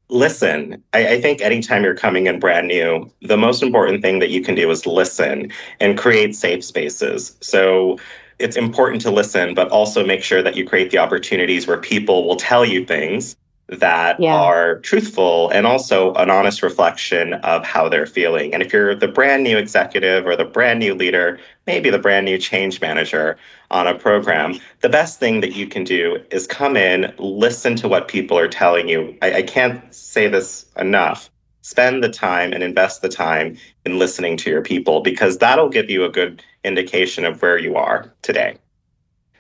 Listen, 0.09 0.83
I, 0.93 1.07
I, 1.07 1.21
think 1.21 1.41
anytime 1.41 1.85
you're 1.85 1.95
coming 1.95 2.27
in 2.27 2.41
brand 2.41 2.67
new, 2.67 3.09
the 3.23 3.37
most 3.37 3.63
important 3.63 4.03
thing 4.03 4.19
that 4.19 4.31
you 4.31 4.43
can 4.43 4.57
do 4.57 4.69
is 4.69 4.85
listen 4.85 5.53
and 5.79 5.97
create 5.97 6.35
safe 6.35 6.65
spaces. 6.65 7.37
So, 7.41 7.99
it's 8.41 8.57
important 8.57 9.03
to 9.03 9.11
listen, 9.11 9.55
but 9.55 9.69
also 9.69 10.05
make 10.05 10.23
sure 10.23 10.43
that 10.43 10.57
you 10.57 10.65
create 10.65 10.91
the 10.91 10.99
opportunities 10.99 11.67
where 11.67 11.77
people 11.77 12.27
will 12.27 12.37
tell 12.37 12.65
you 12.65 12.85
things 12.85 13.37
that 13.71 14.19
yeah. 14.19 14.35
are 14.35 14.81
truthful 14.81 15.49
and 15.51 15.65
also 15.65 16.13
an 16.15 16.29
honest 16.29 16.61
reflection 16.61 17.35
of 17.35 17.65
how 17.65 17.89
they're 17.89 18.07
feeling. 18.07 18.53
And 18.53 18.63
if 18.63 18.73
you're 18.73 18.97
the 18.97 19.07
brand 19.07 19.45
new 19.45 19.57
executive 19.57 20.27
or 20.27 20.35
the 20.35 20.45
brand 20.45 20.81
new 20.81 20.93
leader, 20.93 21.39
maybe 21.69 21.89
the 21.89 21.99
brand 21.99 22.27
new 22.27 22.37
change 22.37 22.81
manager 22.81 23.37
on 23.71 23.87
a 23.87 23.95
program, 23.95 24.59
the 24.81 24.89
best 24.89 25.21
thing 25.21 25.41
that 25.41 25.55
you 25.55 25.69
can 25.69 25.85
do 25.85 26.19
is 26.33 26.49
come 26.49 26.77
in, 26.77 27.15
listen 27.19 27.77
to 27.77 27.89
what 27.89 28.09
people 28.09 28.37
are 28.37 28.49
telling 28.49 28.89
you. 28.89 29.17
I, 29.23 29.35
I 29.35 29.43
can't 29.43 29.95
say 29.95 30.27
this 30.27 30.67
enough. 30.77 31.31
Spend 31.71 32.03
the 32.03 32.09
time 32.09 32.53
and 32.53 32.65
invest 32.65 33.01
the 33.01 33.09
time 33.09 33.57
in 33.87 33.97
listening 33.97 34.37
to 34.39 34.51
your 34.51 34.61
people 34.61 35.03
because 35.03 35.39
that'll 35.39 35.69
give 35.69 35.89
you 35.89 36.05
a 36.05 36.09
good 36.09 36.43
indication 36.65 37.25
of 37.25 37.41
where 37.41 37.59
you 37.59 37.77
are 37.77 38.13
today. 38.23 38.57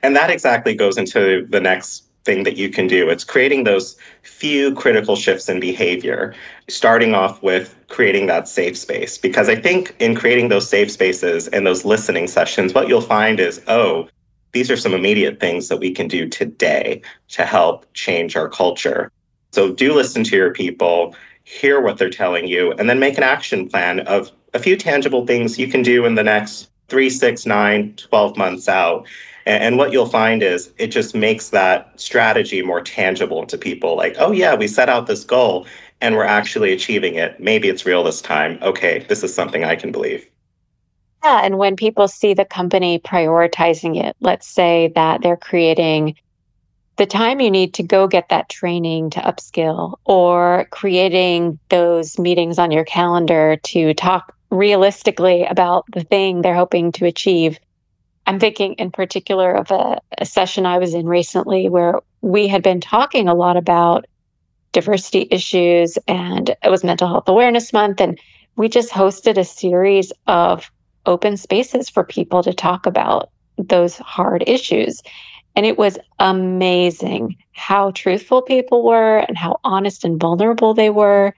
And 0.05 0.15
that 0.15 0.31
exactly 0.31 0.77
goes 0.77 0.97
into 0.97 1.45
the 1.51 1.61
next 1.61 2.05
thing 2.25 2.45
that 2.45 2.57
you 2.57 2.69
can 2.69 2.87
do. 2.87 3.09
It's 3.09 3.25
creating 3.25 3.65
those 3.65 3.97
few 4.23 4.73
critical 4.77 5.17
shifts 5.17 5.49
in 5.49 5.59
behavior, 5.59 6.33
starting 6.69 7.15
off 7.17 7.43
with 7.43 7.75
creating 7.89 8.27
that 8.27 8.47
safe 8.47 8.79
space. 8.79 9.19
Because 9.19 9.49
I 9.49 9.57
think 9.57 9.97
in 9.99 10.15
creating 10.15 10.51
those 10.51 10.69
safe 10.69 10.93
spaces 10.93 11.49
and 11.49 11.67
those 11.67 11.85
listening 11.85 12.29
sessions, 12.29 12.73
what 12.73 12.87
you'll 12.87 13.01
find 13.01 13.41
is, 13.41 13.61
oh, 13.67 14.09
these 14.53 14.71
are 14.71 14.77
some 14.77 14.95
immediate 14.95 15.41
things 15.41 15.67
that 15.67 15.79
we 15.79 15.91
can 15.91 16.07
do 16.07 16.29
today 16.29 17.03
to 17.31 17.45
help 17.45 17.93
change 17.95 18.37
our 18.37 18.49
culture. 18.49 19.11
So 19.51 19.73
do 19.73 19.93
listen 19.93 20.23
to 20.25 20.37
your 20.37 20.53
people, 20.53 21.17
hear 21.51 21.81
what 21.81 21.99
they're 21.99 22.11
telling 22.11 22.47
you, 22.47 22.73
and 22.73 22.89
then 22.89 22.99
make 22.99 23.17
an 23.17 23.25
action 23.25 23.69
plan 23.69 24.01
of 24.01 24.31
a 24.55 24.59
few 24.59 24.77
tangible 24.77 25.27
things 25.27 25.59
you 25.59 25.69
can 25.69 25.83
do 25.83 26.05
in 26.05 26.15
the 26.15 26.23
next 26.23 26.71
three, 26.89 27.11
six, 27.11 27.47
nine, 27.47 27.95
12 27.97 28.37
months 28.37 28.69
out 28.69 29.07
and, 29.47 29.79
what 29.79 29.93
you'll 29.93 30.07
find 30.07 30.43
is 30.43 30.71
it 30.79 30.89
just 30.89 31.15
makes 31.15 31.49
that 31.51 31.99
strategy 31.99 32.63
more 32.63 32.81
tangible 32.81 33.47
to 33.47 33.59
people 33.59 33.97
like, 33.97 34.15
oh, 34.19 34.33
yeah, 34.33 34.55
we 34.55 34.69
set 34.69 34.89
out 34.89 35.07
this 35.07 35.25
goal 35.25 35.67
and 36.01 36.15
we're 36.15 36.25
actually 36.25 36.73
achieving 36.73 37.15
it. 37.15 37.41
Maybe 37.41 37.69
it's 37.69 37.87
real 37.87 38.05
this 38.05 38.21
time. 38.21 38.59
Okay, 38.63 39.05
this 39.09 39.23
is 39.23 39.35
something 39.35 39.65
I 39.65 39.77
can 39.77 39.93
believe. 39.93 40.27
Yeah. 41.25 41.41
And 41.45 41.59
when 41.59 41.77
people 41.77 42.09
see 42.09 42.33
the 42.33 42.45
company 42.45 42.99
prioritizing 42.99 44.03
it, 44.03 44.17
let's 44.21 44.47
say 44.47 44.93
that 44.95 45.23
they're 45.23 45.37
creating 45.37 46.17
the 47.01 47.07
time 47.07 47.41
you 47.41 47.51
need 47.51 47.73
to 47.73 47.83
go 47.83 48.07
get 48.07 48.29
that 48.29 48.51
training 48.51 49.09
to 49.09 49.21
upskill 49.21 49.95
or 50.05 50.67
creating 50.71 51.59
those 51.71 52.19
meetings 52.19 52.59
on 52.59 52.71
your 52.71 52.85
calendar 52.85 53.57
to 53.63 53.95
talk 53.95 54.37
realistically 54.51 55.47
about 55.47 55.87
the 55.95 56.05
thing 56.05 56.43
they're 56.43 56.55
hoping 56.55 56.93
to 56.93 57.07
achieve 57.07 57.59
I'm 58.27 58.39
thinking 58.39 58.75
in 58.75 58.91
particular 58.91 59.51
of 59.51 59.71
a, 59.71 59.99
a 60.19 60.27
session 60.27 60.67
I 60.67 60.77
was 60.77 60.93
in 60.95 61.07
recently 61.07 61.71
where 61.71 62.01
we 62.21 62.49
had 62.49 62.63
been 62.63 62.81
talking 62.81 63.29
a 63.29 63.35
lot 63.35 63.57
about 63.57 64.05
diversity 64.73 65.27
issues 65.31 65.99
and 66.07 66.51
it 66.63 66.71
was 66.71 66.85
Mental 66.85 67.09
Health 67.09 67.29
Awareness 67.29 67.73
Month. 67.73 68.01
And 68.01 68.21
we 68.57 68.69
just 68.69 68.93
hosted 68.93 69.39
a 69.39 69.45
series 69.45 70.13
of 70.27 70.71
open 71.07 71.39
spaces 71.39 71.89
for 71.89 72.05
people 72.05 72.43
to 72.43 72.53
talk 72.53 72.87
about 72.87 73.31
those 73.57 73.97
hard 73.97 74.45
issues. 74.47 75.03
And 75.61 75.67
it 75.67 75.77
was 75.77 75.99
amazing 76.19 77.37
how 77.53 77.91
truthful 77.91 78.41
people 78.41 78.83
were 78.83 79.19
and 79.19 79.37
how 79.37 79.61
honest 79.63 80.07
and 80.07 80.19
vulnerable 80.19 80.73
they 80.73 80.89
were. 80.89 81.35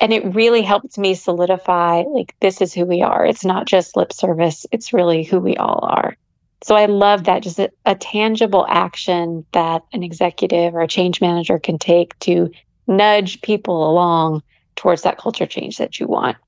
And 0.00 0.10
it 0.14 0.34
really 0.34 0.62
helped 0.62 0.96
me 0.96 1.12
solidify 1.12 2.04
like 2.04 2.34
this 2.40 2.62
is 2.62 2.72
who 2.72 2.86
we 2.86 3.02
are. 3.02 3.26
It's 3.26 3.44
not 3.44 3.66
just 3.66 3.94
lip 3.94 4.14
service. 4.14 4.64
It's 4.72 4.94
really 4.94 5.22
who 5.22 5.38
we 5.38 5.54
all 5.58 5.80
are. 5.82 6.16
So 6.62 6.76
i 6.76 6.86
love 6.86 7.24
that 7.24 7.42
just 7.42 7.58
a, 7.58 7.70
a, 7.84 7.94
tangible 7.94 8.64
action 8.70 9.44
that 9.52 9.82
an 9.92 10.02
executive 10.02 10.74
or 10.74 10.80
a 10.80 10.88
change 10.88 11.20
manager 11.20 11.58
can 11.58 11.78
take 11.78 12.18
to 12.20 12.50
nudge 12.86 13.42
people 13.42 13.90
along 13.90 14.42
towards 14.76 15.02
that 15.02 15.18
culture 15.18 15.44
change 15.44 15.76
that 15.76 16.00
you 16.00 16.06
want. 16.06 16.38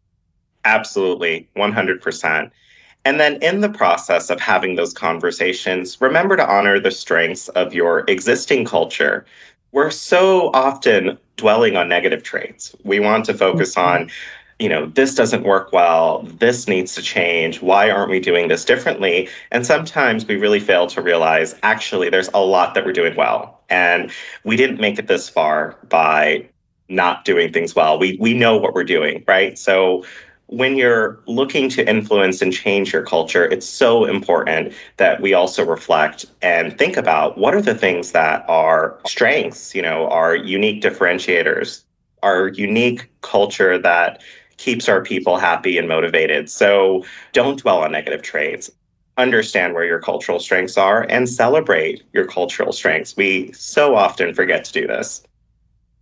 Absolutely. 0.64 1.50
100% 1.54 2.50
and 3.09 3.19
then 3.19 3.43
in 3.43 3.61
the 3.61 3.69
process 3.69 4.31
of 4.31 4.38
having 4.41 4.77
those 4.77 4.93
conversations 4.93 6.00
remember 6.00 6.37
to 6.37 6.49
honor 6.49 6.79
the 6.79 6.91
strengths 6.91 7.49
of 7.50 7.75
your 7.75 8.05
existing 8.09 8.65
culture 8.65 9.25
we're 9.73 9.91
so 9.91 10.50
often 10.55 11.19
dwelling 11.37 11.77
on 11.77 11.88
negative 11.88 12.23
traits. 12.23 12.75
We 12.85 13.00
want 13.00 13.25
to 13.27 13.35
focus 13.35 13.75
mm-hmm. 13.75 14.03
on, 14.03 14.11
you 14.59 14.69
know, 14.69 14.87
this 14.87 15.15
doesn't 15.15 15.45
work 15.45 15.73
well, 15.73 16.23
this 16.23 16.67
needs 16.67 16.95
to 16.95 17.03
change, 17.03 17.62
why 17.62 17.91
aren't 17.91 18.11
we 18.11 18.19
doing 18.19 18.49
this 18.49 18.65
differently? 18.65 19.29
And 19.53 19.65
sometimes 19.65 20.27
we 20.27 20.37
really 20.37 20.61
fail 20.61 20.87
to 20.88 21.03
realize 21.03 21.55
actually 21.62 22.11
there's 22.11 22.31
a 22.35 22.41
lot 22.41 22.75
that 22.75 22.85
we're 22.85 22.93
doing 22.93 23.15
well. 23.15 23.61
And 23.71 24.11
we 24.45 24.57
didn't 24.57 24.81
make 24.81 24.99
it 24.99 25.07
this 25.07 25.29
far 25.29 25.77
by 25.88 26.49
not 26.88 27.27
doing 27.27 27.53
things 27.53 27.77
well. 27.77 27.99
We 27.99 28.17
we 28.19 28.33
know 28.33 28.57
what 28.57 28.73
we're 28.73 28.83
doing, 28.83 29.23
right? 29.29 29.59
So 29.59 30.07
when 30.49 30.78
you're 30.78 31.21
looking 31.26 31.69
to 31.69 31.88
influence 31.88 32.40
and 32.40 32.52
change 32.52 32.93
your 32.93 33.02
culture, 33.02 33.45
it's 33.45 33.67
so 33.67 34.07
important 34.07 34.73
that 34.97 35.21
we 35.21 35.35
also 35.35 35.64
reflect 35.64 36.25
and 36.40 36.76
think 36.78 36.97
about 36.97 37.37
what 37.37 37.55
are 37.55 37.61
the 37.61 37.75
things 37.75 38.12
that 38.12 38.47
are 38.49 38.99
strengths, 39.07 39.75
you 39.75 39.83
know, 39.83 40.09
our 40.09 40.35
unique 40.35 40.83
differentiators, 40.83 41.85
our 42.23 42.49
unique 42.49 43.11
culture 43.21 43.78
that 43.78 44.23
keeps 44.57 44.88
our 44.88 45.02
people 45.02 45.37
happy 45.37 45.76
and 45.76 45.87
motivated. 45.87 46.49
So 46.50 47.05
don't 47.35 47.59
dwell 47.59 47.83
on 47.83 47.93
negative 47.93 48.23
traits. 48.23 48.71
Understand 49.19 49.75
where 49.75 49.85
your 49.85 50.00
cultural 50.00 50.40
strengths 50.40 50.78
are 50.78 51.02
and 51.11 51.28
celebrate 51.28 52.02
your 52.14 52.26
cultural 52.26 52.73
strengths. 52.73 53.17
We 53.17 53.52
so 53.52 53.95
often 53.95 54.35
forget 54.35 54.64
to 54.64 54.73
do 54.73 54.87
this. 54.87 55.23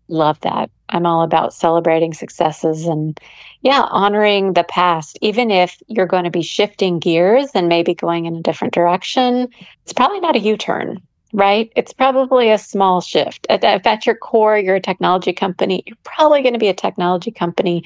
Love 0.08 0.40
that. 0.40 0.70
I'm 0.90 1.06
all 1.06 1.22
about 1.22 1.52
celebrating 1.52 2.14
successes 2.14 2.86
and, 2.86 3.18
yeah, 3.62 3.82
honoring 3.90 4.52
the 4.52 4.64
past. 4.64 5.18
Even 5.20 5.50
if 5.50 5.82
you're 5.88 6.06
going 6.06 6.24
to 6.24 6.30
be 6.30 6.42
shifting 6.42 6.98
gears 6.98 7.50
and 7.54 7.68
maybe 7.68 7.94
going 7.94 8.26
in 8.26 8.36
a 8.36 8.42
different 8.42 8.72
direction, 8.72 9.48
it's 9.82 9.92
probably 9.92 10.20
not 10.20 10.36
a 10.36 10.40
U 10.40 10.56
turn, 10.56 11.00
right? 11.32 11.72
It's 11.74 11.92
probably 11.92 12.50
a 12.50 12.58
small 12.58 13.00
shift. 13.00 13.46
If 13.50 13.86
at 13.86 14.06
your 14.06 14.14
core, 14.14 14.56
you're 14.56 14.76
a 14.76 14.80
technology 14.80 15.32
company, 15.32 15.82
you're 15.86 15.96
probably 16.04 16.42
going 16.42 16.54
to 16.54 16.60
be 16.60 16.68
a 16.68 16.74
technology 16.74 17.32
company 17.32 17.84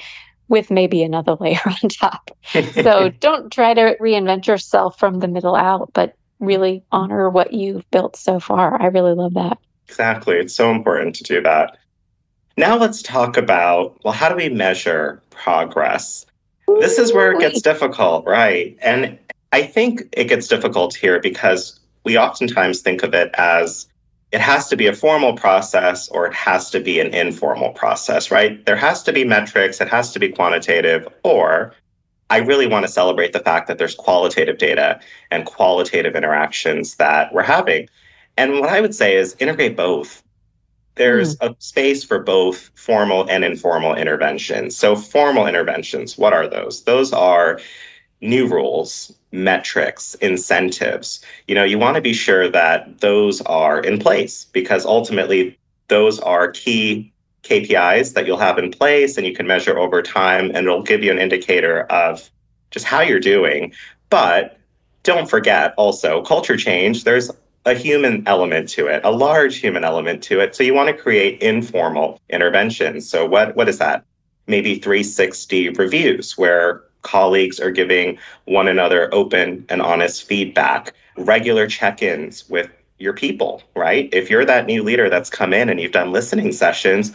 with 0.49 0.71
maybe 0.71 1.03
another 1.03 1.37
layer 1.41 1.61
on 1.65 1.89
top. 1.89 2.31
so 2.75 3.09
don't 3.21 3.51
try 3.51 3.73
to 3.73 3.97
reinvent 3.99 4.47
yourself 4.47 4.99
from 4.99 5.21
the 5.21 5.29
middle 5.29 5.57
out, 5.57 5.91
but 5.95 6.15
really 6.39 6.83
honor 6.93 7.31
what 7.31 7.55
you've 7.55 7.89
built 7.91 8.17
so 8.17 8.41
far. 8.41 8.81
I 8.81 8.87
really 8.87 9.15
love 9.15 9.35
that. 9.35 9.59
Exactly. 9.89 10.37
It's 10.37 10.55
so 10.55 10.71
important 10.71 11.15
to 11.17 11.25
do 11.25 11.41
that. 11.43 11.77
Now 12.61 12.77
let's 12.77 13.01
talk 13.01 13.39
about 13.39 13.99
well, 14.05 14.13
how 14.13 14.29
do 14.29 14.35
we 14.35 14.51
measure 14.51 15.23
progress? 15.31 16.27
This 16.79 16.99
is 16.99 17.11
where 17.11 17.33
it 17.33 17.41
gets 17.41 17.63
difficult, 17.63 18.27
right? 18.27 18.77
And 18.83 19.19
I 19.51 19.63
think 19.63 20.03
it 20.13 20.25
gets 20.25 20.47
difficult 20.47 20.95
here 20.95 21.19
because 21.21 21.81
we 22.05 22.19
oftentimes 22.19 22.83
think 22.83 23.03
of 23.03 23.15
it 23.15 23.31
as 23.33 23.89
it 24.31 24.43
has 24.43 24.69
to 24.69 24.77
be 24.77 24.87
a 24.87 24.93
formal 24.93 25.33
process 25.33 26.11
or 26.11 26.27
it 26.27 26.35
has 26.35 26.69
to 26.73 26.81
be 26.81 27.01
an 27.01 27.15
informal 27.15 27.71
process, 27.71 28.31
right? 28.31 28.63
There 28.67 28.77
has 28.77 29.03
to 29.05 29.13
be 29.15 29.25
metrics, 29.25 29.81
it 29.81 29.89
has 29.89 30.13
to 30.13 30.19
be 30.19 30.29
quantitative, 30.29 31.09
or 31.25 31.73
I 32.29 32.41
really 32.41 32.67
want 32.67 32.85
to 32.85 32.93
celebrate 32.93 33.33
the 33.33 33.41
fact 33.41 33.69
that 33.69 33.79
there's 33.79 33.95
qualitative 33.95 34.59
data 34.59 35.01
and 35.31 35.47
qualitative 35.47 36.15
interactions 36.15 36.97
that 36.97 37.33
we're 37.33 37.43
having. 37.43 37.89
And 38.37 38.61
what 38.61 38.69
I 38.69 38.83
would 38.83 38.95
say 38.95 39.17
is 39.17 39.35
integrate 39.39 39.79
both 39.79 40.23
there's 41.01 41.37
mm. 41.37 41.51
a 41.51 41.57
space 41.61 42.05
for 42.05 42.19
both 42.19 42.71
formal 42.75 43.27
and 43.31 43.43
informal 43.43 43.95
interventions. 43.95 44.77
So, 44.77 44.95
formal 44.95 45.47
interventions, 45.47 46.19
what 46.19 46.35
are 46.35 46.47
those? 46.47 46.85
Those 46.85 47.11
are 47.13 47.59
new 48.21 48.47
rules, 48.47 49.11
metrics, 49.33 50.15
incentives. 50.17 51.25
You 51.49 51.55
know, 51.55 51.65
you 51.65 51.79
want 51.79 51.95
to 51.95 52.03
be 52.03 52.13
sure 52.13 52.51
that 52.51 53.01
those 53.01 53.41
are 53.43 53.81
in 53.81 53.99
place 53.99 54.45
because 54.53 54.85
ultimately 54.85 55.59
those 55.89 56.21
are 56.21 56.51
key 56.51 57.11
KPIs 57.45 58.13
that 58.13 58.27
you'll 58.27 58.37
have 58.37 58.59
in 58.59 58.71
place 58.71 59.17
and 59.17 59.27
you 59.27 59.35
can 59.35 59.47
measure 59.47 59.79
over 59.79 60.03
time 60.03 60.51
and 60.55 60.67
it'll 60.67 60.83
give 60.83 61.03
you 61.03 61.11
an 61.11 61.19
indicator 61.19 61.85
of 61.85 62.31
just 62.71 62.85
how 62.85 63.01
you're 63.01 63.19
doing. 63.19 63.73
But 64.11 64.59
don't 65.03 65.31
forget 65.31 65.73
also 65.79 66.23
culture 66.23 66.59
change. 66.59 67.05
There's 67.05 67.31
a 67.67 67.75
human 67.75 68.27
element 68.27 68.69
to 68.71 68.87
it, 68.87 69.03
a 69.05 69.11
large 69.11 69.57
human 69.59 69.85
element 69.85 70.23
to 70.25 70.41
it. 70.41 70.55
So 70.55 70.63
you 70.63 70.75
want 70.75 70.89
to 70.89 71.03
create 71.03 71.41
informal 71.43 72.21
interventions. 72.31 73.09
So 73.09 73.27
what 73.27 73.55
what 73.57 73.69
is 73.69 73.79
that? 73.79 74.05
Maybe 74.47 74.77
360 74.77 75.71
reviews 75.71 76.37
where 76.39 76.83
colleagues 77.03 77.61
are 77.61 77.71
giving 77.71 78.19
one 78.47 78.69
another 78.69 79.13
open 79.15 79.65
and 79.69 79.81
honest 79.81 80.25
feedback, 80.25 80.93
regular 81.17 81.67
check-ins 81.67 82.49
with 82.49 82.71
your 82.99 83.13
people, 83.15 83.63
right? 83.75 84.09
If 84.13 84.29
you're 84.29 84.45
that 84.45 84.67
new 84.67 84.83
leader 84.83 85.09
that's 85.09 85.31
come 85.31 85.55
in 85.55 85.69
and 85.69 85.81
you've 85.81 85.93
done 85.93 86.13
listening 86.13 86.53
sessions, 86.53 87.13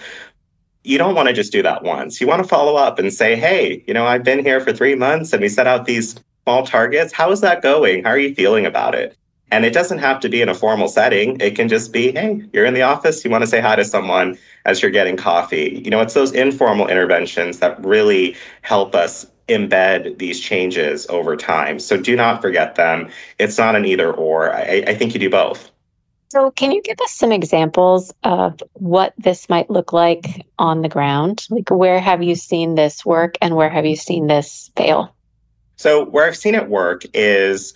you 0.84 0.98
don't 0.98 1.16
want 1.16 1.28
to 1.28 1.34
just 1.34 1.52
do 1.52 1.62
that 1.64 1.84
once. 1.84 2.22
You 2.22 2.28
want 2.28 2.42
to 2.42 2.48
follow 2.48 2.76
up 2.76 3.00
and 3.00 3.14
say, 3.14 3.36
hey, 3.36 3.84
you 3.88 3.94
know, 3.94 4.06
I've 4.06 4.24
been 4.24 4.44
here 4.44 4.60
for 4.60 4.72
three 4.74 4.96
months 4.96 5.34
and 5.34 5.42
we 5.42 5.50
set 5.50 5.68
out 5.68 5.86
these 5.86 6.16
small 6.44 6.66
targets. 6.66 7.12
How 7.12 7.32
is 7.32 7.42
that 7.42 7.62
going? 7.62 8.04
How 8.04 8.12
are 8.12 8.20
you 8.20 8.34
feeling 8.34 8.66
about 8.66 8.96
it? 8.96 9.18
And 9.52 9.64
it 9.64 9.74
doesn't 9.74 10.00
have 10.00 10.20
to 10.22 10.30
be 10.30 10.42
in 10.42 10.50
a 10.50 10.56
formal 10.56 10.88
setting. 10.88 11.40
It 11.40 11.56
can 11.56 11.68
just 11.68 11.94
be, 11.94 12.12
hey, 12.12 12.44
you're 12.52 12.66
in 12.66 12.74
the 12.74 12.82
office, 12.82 13.24
you 13.24 13.32
want 13.32 13.44
to 13.44 13.48
say 13.48 13.62
hi 13.62 13.76
to 13.76 13.86
someone 13.86 14.38
as 14.66 14.82
you're 14.82 14.92
getting 14.92 15.18
coffee. 15.18 15.82
You 15.84 15.92
know, 15.92 16.02
it's 16.02 16.16
those 16.16 16.32
informal 16.32 16.88
interventions 16.88 17.60
that 17.60 17.84
really 17.86 18.36
help 18.64 18.96
us 18.96 19.26
embed 19.48 20.18
these 20.18 20.40
changes 20.40 21.06
over 21.08 21.36
time. 21.36 21.80
So 21.80 21.98
do 21.98 22.16
not 22.16 22.42
forget 22.42 22.76
them. 22.76 23.10
It's 23.38 23.58
not 23.58 23.76
an 23.76 23.86
either 23.86 24.12
or. 24.12 24.54
I, 24.54 24.84
I 24.88 24.96
think 24.96 25.14
you 25.14 25.20
do 25.20 25.30
both. 25.30 25.72
So, 26.30 26.52
can 26.52 26.72
you 26.72 26.82
give 26.82 27.00
us 27.00 27.12
some 27.12 27.32
examples 27.32 28.12
of 28.24 28.62
what 28.74 29.14
this 29.18 29.48
might 29.48 29.70
look 29.70 29.94
like 29.94 30.46
on 30.58 30.82
the 30.82 30.90
ground? 30.90 31.48
Like, 31.50 31.70
where 31.70 32.00
have 32.00 32.24
you 32.24 32.36
seen 32.36 32.76
this 32.76 33.06
work 33.06 33.38
and 33.42 33.56
where 33.56 33.70
have 33.70 33.86
you 33.86 33.96
seen 33.96 34.28
this 34.28 34.72
fail? 34.76 35.16
So, 35.78 36.04
where 36.06 36.26
I've 36.26 36.36
seen 36.36 36.56
it 36.56 36.68
work 36.68 37.04
is 37.14 37.74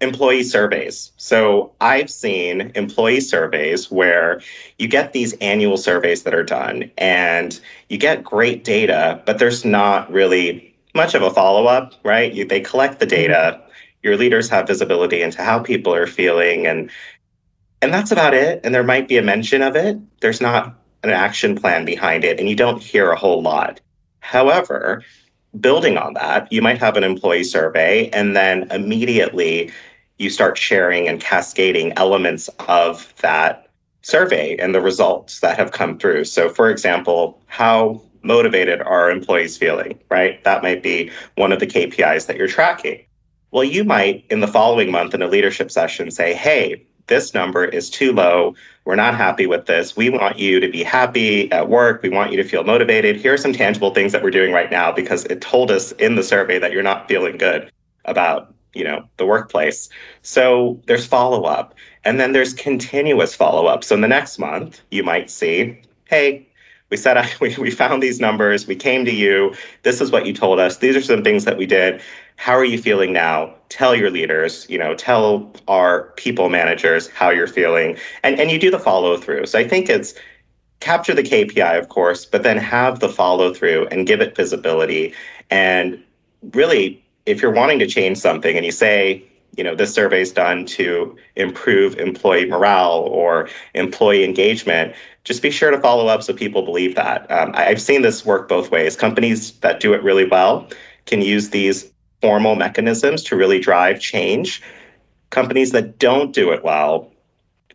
employee 0.00 0.44
surveys. 0.44 1.12
So, 1.16 1.72
I've 1.80 2.10
seen 2.10 2.72
employee 2.74 3.20
surveys 3.20 3.90
where 3.90 4.40
you 4.78 4.88
get 4.88 5.12
these 5.12 5.32
annual 5.34 5.76
surveys 5.76 6.22
that 6.22 6.34
are 6.34 6.44
done 6.44 6.90
and 6.98 7.58
you 7.88 7.98
get 7.98 8.22
great 8.22 8.64
data, 8.64 9.20
but 9.26 9.38
there's 9.38 9.64
not 9.64 10.10
really 10.12 10.74
much 10.94 11.14
of 11.14 11.22
a 11.22 11.30
follow 11.30 11.66
up, 11.66 11.94
right? 12.04 12.32
You, 12.32 12.44
they 12.44 12.60
collect 12.60 13.00
the 13.00 13.06
data. 13.06 13.60
Your 14.02 14.16
leaders 14.16 14.48
have 14.48 14.66
visibility 14.66 15.22
into 15.22 15.42
how 15.42 15.58
people 15.58 15.94
are 15.94 16.06
feeling 16.06 16.66
and 16.66 16.90
and 17.80 17.94
that's 17.94 18.10
about 18.10 18.34
it. 18.34 18.60
And 18.64 18.74
there 18.74 18.82
might 18.82 19.08
be 19.08 19.18
a 19.18 19.22
mention 19.22 19.62
of 19.62 19.76
it. 19.76 19.96
There's 20.20 20.40
not 20.40 20.74
an 21.04 21.10
action 21.10 21.54
plan 21.56 21.84
behind 21.84 22.24
it, 22.24 22.40
and 22.40 22.48
you 22.48 22.56
don't 22.56 22.82
hear 22.82 23.10
a 23.10 23.16
whole 23.16 23.40
lot. 23.40 23.80
However, 24.20 25.04
building 25.60 25.98
on 25.98 26.14
that, 26.14 26.50
you 26.52 26.62
might 26.62 26.78
have 26.78 26.96
an 26.96 27.04
employee 27.04 27.44
survey, 27.44 28.08
and 28.10 28.36
then 28.36 28.66
immediately 28.70 29.70
you 30.18 30.30
start 30.30 30.58
sharing 30.58 31.08
and 31.08 31.20
cascading 31.20 31.92
elements 31.96 32.48
of 32.68 33.14
that 33.22 33.68
survey 34.02 34.56
and 34.56 34.74
the 34.74 34.80
results 34.80 35.40
that 35.40 35.56
have 35.56 35.72
come 35.72 35.98
through. 35.98 36.24
So, 36.24 36.48
for 36.48 36.70
example, 36.70 37.40
how 37.46 38.02
motivated 38.22 38.80
are 38.82 39.10
employees 39.10 39.56
feeling, 39.56 39.98
right? 40.10 40.42
That 40.44 40.62
might 40.62 40.82
be 40.82 41.10
one 41.36 41.52
of 41.52 41.60
the 41.60 41.66
KPIs 41.66 42.26
that 42.26 42.36
you're 42.36 42.48
tracking. 42.48 43.04
Well, 43.50 43.64
you 43.64 43.84
might 43.84 44.24
in 44.28 44.40
the 44.40 44.48
following 44.48 44.90
month 44.90 45.14
in 45.14 45.22
a 45.22 45.28
leadership 45.28 45.70
session 45.70 46.10
say, 46.10 46.34
hey, 46.34 46.84
this 47.08 47.34
number 47.34 47.64
is 47.64 47.90
too 47.90 48.12
low. 48.12 48.54
We're 48.84 48.96
not 48.96 49.14
happy 49.14 49.46
with 49.46 49.66
this. 49.66 49.96
We 49.96 50.08
want 50.10 50.38
you 50.38 50.60
to 50.60 50.70
be 50.70 50.82
happy 50.82 51.50
at 51.52 51.68
work. 51.68 52.02
We 52.02 52.08
want 52.08 52.30
you 52.30 52.36
to 52.36 52.44
feel 52.44 52.64
motivated. 52.64 53.16
Here 53.16 53.34
are 53.34 53.38
some 53.38 53.52
tangible 53.52 53.92
things 53.92 54.12
that 54.12 54.22
we're 54.22 54.30
doing 54.30 54.52
right 54.52 54.70
now 54.70 54.92
because 54.92 55.24
it 55.24 55.40
told 55.40 55.70
us 55.70 55.92
in 55.92 56.14
the 56.14 56.22
survey 56.22 56.58
that 56.58 56.72
you're 56.72 56.82
not 56.82 57.08
feeling 57.08 57.36
good 57.36 57.70
about 58.04 58.54
you 58.74 58.84
know 58.84 59.04
the 59.16 59.26
workplace 59.26 59.88
so 60.22 60.80
there's 60.86 61.06
follow 61.06 61.44
up 61.44 61.74
and 62.04 62.20
then 62.20 62.32
there's 62.32 62.52
continuous 62.54 63.34
follow 63.34 63.66
up 63.66 63.82
so 63.82 63.94
in 63.94 64.02
the 64.02 64.08
next 64.08 64.38
month 64.38 64.80
you 64.90 65.02
might 65.02 65.30
see 65.30 65.80
hey 66.04 66.46
we 66.90 66.96
said 66.96 67.16
we, 67.40 67.54
we 67.56 67.70
found 67.70 68.02
these 68.02 68.20
numbers 68.20 68.66
we 68.66 68.76
came 68.76 69.04
to 69.04 69.14
you 69.14 69.54
this 69.82 70.00
is 70.00 70.10
what 70.10 70.26
you 70.26 70.32
told 70.32 70.60
us 70.60 70.78
these 70.78 70.96
are 70.96 71.02
some 71.02 71.24
things 71.24 71.44
that 71.44 71.56
we 71.56 71.66
did 71.66 72.00
how 72.38 72.54
are 72.54 72.64
you 72.64 72.78
feeling 72.78 73.12
now? 73.12 73.52
Tell 73.68 73.94
your 73.94 74.10
leaders 74.10 74.64
you 74.70 74.78
know 74.78 74.94
tell 74.94 75.52
our 75.68 76.04
people 76.16 76.48
managers 76.48 77.08
how 77.08 77.28
you're 77.28 77.46
feeling 77.46 77.98
and 78.22 78.40
and 78.40 78.50
you 78.50 78.58
do 78.58 78.70
the 78.70 78.78
follow 78.78 79.18
through 79.18 79.44
so 79.44 79.58
i 79.58 79.68
think 79.68 79.90
it's 79.90 80.14
capture 80.80 81.14
the 81.14 81.22
kpi 81.22 81.78
of 81.78 81.90
course 81.90 82.24
but 82.24 82.42
then 82.44 82.56
have 82.56 83.00
the 83.00 83.10
follow 83.10 83.52
through 83.52 83.86
and 83.88 84.06
give 84.06 84.22
it 84.22 84.34
visibility. 84.34 85.12
And 85.50 86.02
really 86.54 87.04
if 87.26 87.42
you're 87.42 87.52
wanting 87.52 87.78
to 87.80 87.86
change 87.86 88.16
something 88.16 88.56
and 88.56 88.64
you 88.64 88.72
say 88.72 89.22
you 89.56 89.62
know 89.62 89.74
this 89.74 89.92
survey 89.92 90.22
is 90.22 90.32
done 90.32 90.64
to 90.64 91.14
improve 91.36 91.98
employee 91.98 92.46
morale 92.46 93.00
or 93.10 93.50
employee 93.74 94.24
engagement 94.24 94.94
just 95.24 95.42
be 95.42 95.50
sure 95.50 95.70
to 95.70 95.78
follow 95.78 96.06
up 96.06 96.22
so 96.22 96.32
people 96.32 96.62
believe 96.62 96.94
that. 96.94 97.30
Um, 97.30 97.50
i've 97.54 97.82
seen 97.82 98.00
this 98.00 98.24
work 98.24 98.48
both 98.48 98.70
ways. 98.70 98.96
Companies 98.96 99.52
that 99.60 99.78
do 99.80 99.92
it 99.92 100.02
really 100.02 100.26
well 100.26 100.68
can 101.04 101.20
use 101.20 101.50
these 101.50 101.92
formal 102.20 102.56
mechanisms 102.56 103.22
to 103.24 103.36
really 103.36 103.58
drive 103.58 104.00
change. 104.00 104.62
Companies 105.30 105.72
that 105.72 105.98
don't 105.98 106.32
do 106.32 106.50
it 106.52 106.64
well, 106.64 107.10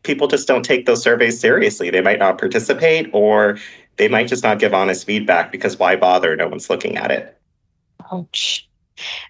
people 0.03 0.27
just 0.27 0.47
don't 0.47 0.63
take 0.63 0.85
those 0.85 1.01
surveys 1.01 1.39
seriously. 1.39 1.89
They 1.89 2.01
might 2.01 2.19
not 2.19 2.37
participate 2.37 3.09
or 3.13 3.57
they 3.97 4.07
might 4.07 4.27
just 4.27 4.43
not 4.43 4.59
give 4.59 4.73
honest 4.73 5.05
feedback 5.05 5.51
because 5.51 5.77
why 5.77 5.95
bother? 5.95 6.35
No 6.35 6.47
one's 6.47 6.69
looking 6.69 6.97
at 6.97 7.11
it. 7.11 7.37
Ouch. 8.11 8.67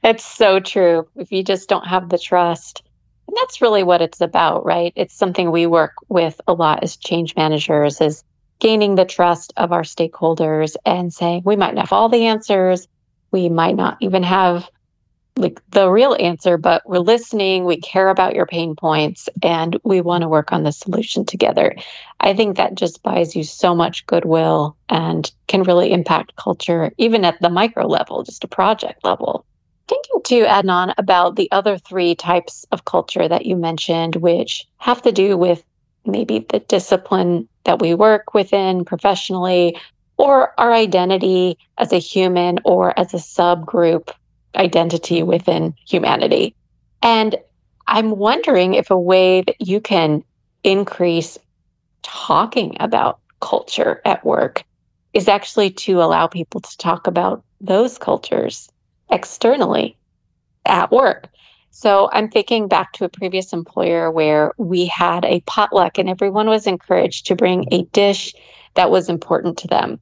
It's 0.04 0.26
so 0.26 0.60
true. 0.60 1.08
If 1.16 1.32
you 1.32 1.44
just 1.44 1.70
don't 1.70 1.88
have 1.88 2.10
the 2.10 2.18
trust. 2.18 2.84
And 3.28 3.38
that's 3.38 3.62
really 3.62 3.84
what 3.84 4.02
it's 4.02 4.20
about, 4.20 4.66
right? 4.66 4.92
It's 4.96 5.16
something 5.16 5.52
we 5.52 5.66
work 5.66 5.94
with 6.10 6.42
a 6.48 6.54
lot 6.54 6.84
as 6.84 6.98
change 6.98 7.36
managers 7.36 8.02
is 8.02 8.24
gaining 8.60 8.96
the 8.96 9.06
trust 9.06 9.54
of 9.58 9.72
our 9.72 9.84
stakeholders 9.84 10.76
and 10.86 11.14
saying 11.14 11.44
we 11.46 11.56
might 11.56 11.76
not 11.76 11.86
have 11.86 11.94
all 11.94 12.10
the 12.10 12.26
answers. 12.26 12.88
We 13.32 13.50
might 13.50 13.76
not 13.76 13.98
even 14.02 14.24
have 14.24 14.70
like 15.36 15.60
the 15.72 15.90
real 15.90 16.16
answer, 16.20 16.58
but 16.58 16.84
we're 16.86 17.00
listening, 17.00 17.66
we 17.66 17.78
care 17.78 18.10
about 18.10 18.36
your 18.36 18.46
pain 18.46 18.76
points, 18.76 19.28
and 19.42 19.80
we 19.84 20.02
want 20.02 20.22
to 20.22 20.30
work 20.30 20.52
on 20.52 20.64
the 20.64 20.72
solution 20.72 21.26
together. 21.26 21.76
I 22.20 22.34
think 22.34 22.58
that 22.58 22.76
just 22.76 23.02
buys 23.04 23.36
you 23.36 23.44
so 23.44 23.74
much 23.74 24.06
goodwill 24.06 24.78
and 24.90 25.32
can 25.48 25.64
really 25.64 25.92
impact 25.92 26.36
culture, 26.36 26.92
even 26.98 27.26
at 27.26 27.42
the 27.42 27.50
micro 27.50 27.88
level, 27.88 28.24
just 28.24 28.44
a 28.44 28.48
project 28.48 29.04
level. 29.04 29.46
Thinking 29.88 30.22
too, 30.24 30.44
Adnan, 30.46 30.94
about 30.98 31.36
the 31.36 31.52
other 31.52 31.78
three 31.78 32.16
types 32.16 32.66
of 32.72 32.86
culture 32.86 33.28
that 33.28 33.46
you 33.46 33.56
mentioned, 33.56 34.18
which 34.18 34.66
have 34.78 35.02
to 35.02 35.12
do 35.12 35.36
with 35.36 35.64
maybe 36.06 36.46
the 36.50 36.60
discipline 36.60 37.48
that 37.66 37.82
we 37.82 37.94
work 37.94 38.34
within 38.34 38.86
professionally, 38.86 39.78
or 40.18 40.58
our 40.60 40.72
identity 40.72 41.58
as 41.80 41.92
a 41.92 41.98
human 41.98 42.60
or 42.66 42.98
as 43.00 43.14
a 43.14 43.18
subgroup 43.18 44.10
identity 44.56 45.24
within 45.24 45.74
humanity. 45.88 46.56
And 47.02 47.36
I'm 47.88 48.12
wondering 48.12 48.74
if 48.74 48.90
a 48.90 49.00
way 49.00 49.42
that 49.42 49.60
you 49.60 49.82
can 49.82 50.24
increase 50.64 51.38
talking 52.02 52.78
about 52.80 53.20
culture 53.42 54.02
at 54.06 54.26
work 54.26 54.64
is 55.14 55.28
actually 55.28 55.70
to 55.70 56.02
allow 56.02 56.28
people 56.28 56.62
to 56.62 56.78
talk 56.78 57.08
about 57.08 57.44
those 57.62 57.98
cultures 57.98 58.70
externally 59.10 59.98
at 60.66 60.92
work. 60.92 61.30
So 61.72 62.10
I'm 62.14 62.30
thinking 62.30 62.68
back 62.68 62.94
to 62.94 63.06
a 63.06 63.10
previous 63.10 63.52
employer 63.52 64.12
where 64.12 64.54
we 64.58 64.86
had 64.86 65.26
a 65.26 65.42
potluck 65.42 65.98
and 65.98 66.08
everyone 66.08 66.48
was 66.48 66.68
encouraged 66.68 67.26
to 67.28 67.36
bring 67.36 67.66
a 67.72 67.84
dish 67.86 68.34
that 68.76 68.92
was 68.92 69.10
important 69.10 69.58
to 69.60 69.68
them 69.68 70.00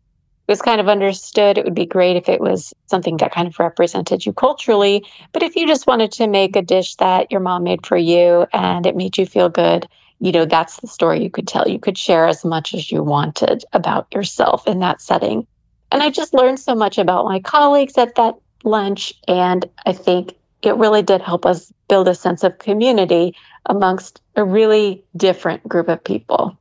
was 0.52 0.62
kind 0.62 0.82
of 0.82 0.90
understood. 0.90 1.58
It 1.58 1.64
would 1.64 1.74
be 1.74 1.86
great 1.86 2.18
if 2.18 2.28
it 2.28 2.42
was 2.42 2.74
something 2.88 3.16
that 3.18 3.32
kind 3.32 3.48
of 3.48 3.58
represented 3.58 4.26
you 4.26 4.34
culturally. 4.34 5.06
But 5.32 5.44
if 5.44 5.56
you 5.56 5.66
just 5.66 5.88
wanted 5.88 6.12
to 6.14 6.28
make 6.28 6.58
a 6.58 6.62
dish 6.62 6.96
that 6.96 7.32
your 7.32 7.40
mom 7.40 7.64
made 7.64 7.88
for 7.88 7.96
you 7.96 8.46
and 8.52 8.86
it 8.86 8.98
made 8.98 9.18
you 9.18 9.26
feel 9.26 9.48
good, 9.48 9.88
you 10.20 10.34
know, 10.34 10.44
that's 10.44 10.82
the 10.82 10.88
story 10.88 11.24
you 11.24 11.30
could 11.30 11.48
tell. 11.48 11.70
You 11.70 11.80
could 11.80 11.98
share 11.98 12.28
as 12.28 12.44
much 12.44 12.74
as 12.74 12.92
you 12.92 13.02
wanted 13.02 13.64
about 13.72 14.08
yourself 14.14 14.68
in 14.68 14.80
that 14.80 15.02
setting. 15.02 15.48
And 15.90 16.04
I 16.04 16.10
just 16.10 16.34
learned 16.34 16.60
so 16.60 16.76
much 16.76 16.98
about 16.98 17.24
my 17.24 17.40
colleagues 17.40 17.98
at 17.98 18.16
that 18.16 18.36
lunch. 18.66 19.14
And 19.30 19.70
I 19.86 19.94
think 19.94 20.36
it 20.64 20.76
really 20.76 21.02
did 21.02 21.22
help 21.22 21.46
us 21.46 21.72
build 21.88 22.10
a 22.10 22.14
sense 22.14 22.44
of 22.44 22.60
community 22.60 23.36
amongst 23.68 24.20
a 24.36 24.44
really 24.44 25.02
different 25.16 25.66
group 25.66 25.88
of 25.88 26.04
people. 26.04 26.58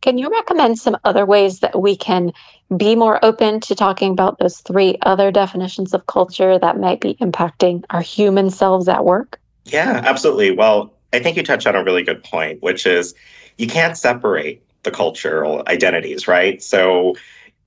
Can 0.00 0.18
you 0.18 0.30
recommend 0.30 0.78
some 0.78 0.96
other 1.04 1.26
ways 1.26 1.60
that 1.60 1.80
we 1.80 1.96
can 1.96 2.32
be 2.76 2.94
more 2.94 3.24
open 3.24 3.60
to 3.60 3.74
talking 3.74 4.12
about 4.12 4.38
those 4.38 4.58
three 4.58 4.98
other 5.02 5.30
definitions 5.30 5.94
of 5.94 6.06
culture 6.06 6.58
that 6.58 6.78
might 6.78 7.00
be 7.00 7.14
impacting 7.16 7.84
our 7.90 8.00
human 8.00 8.50
selves 8.50 8.88
at 8.88 9.04
work? 9.04 9.40
Yeah, 9.64 10.00
absolutely. 10.04 10.52
Well, 10.52 10.92
I 11.12 11.18
think 11.18 11.36
you 11.36 11.42
touched 11.42 11.66
on 11.66 11.74
a 11.74 11.84
really 11.84 12.02
good 12.02 12.22
point, 12.22 12.62
which 12.62 12.86
is 12.86 13.14
you 13.58 13.66
can't 13.66 13.96
separate 13.96 14.62
the 14.82 14.90
cultural 14.90 15.62
identities, 15.66 16.28
right? 16.28 16.62
So 16.62 17.16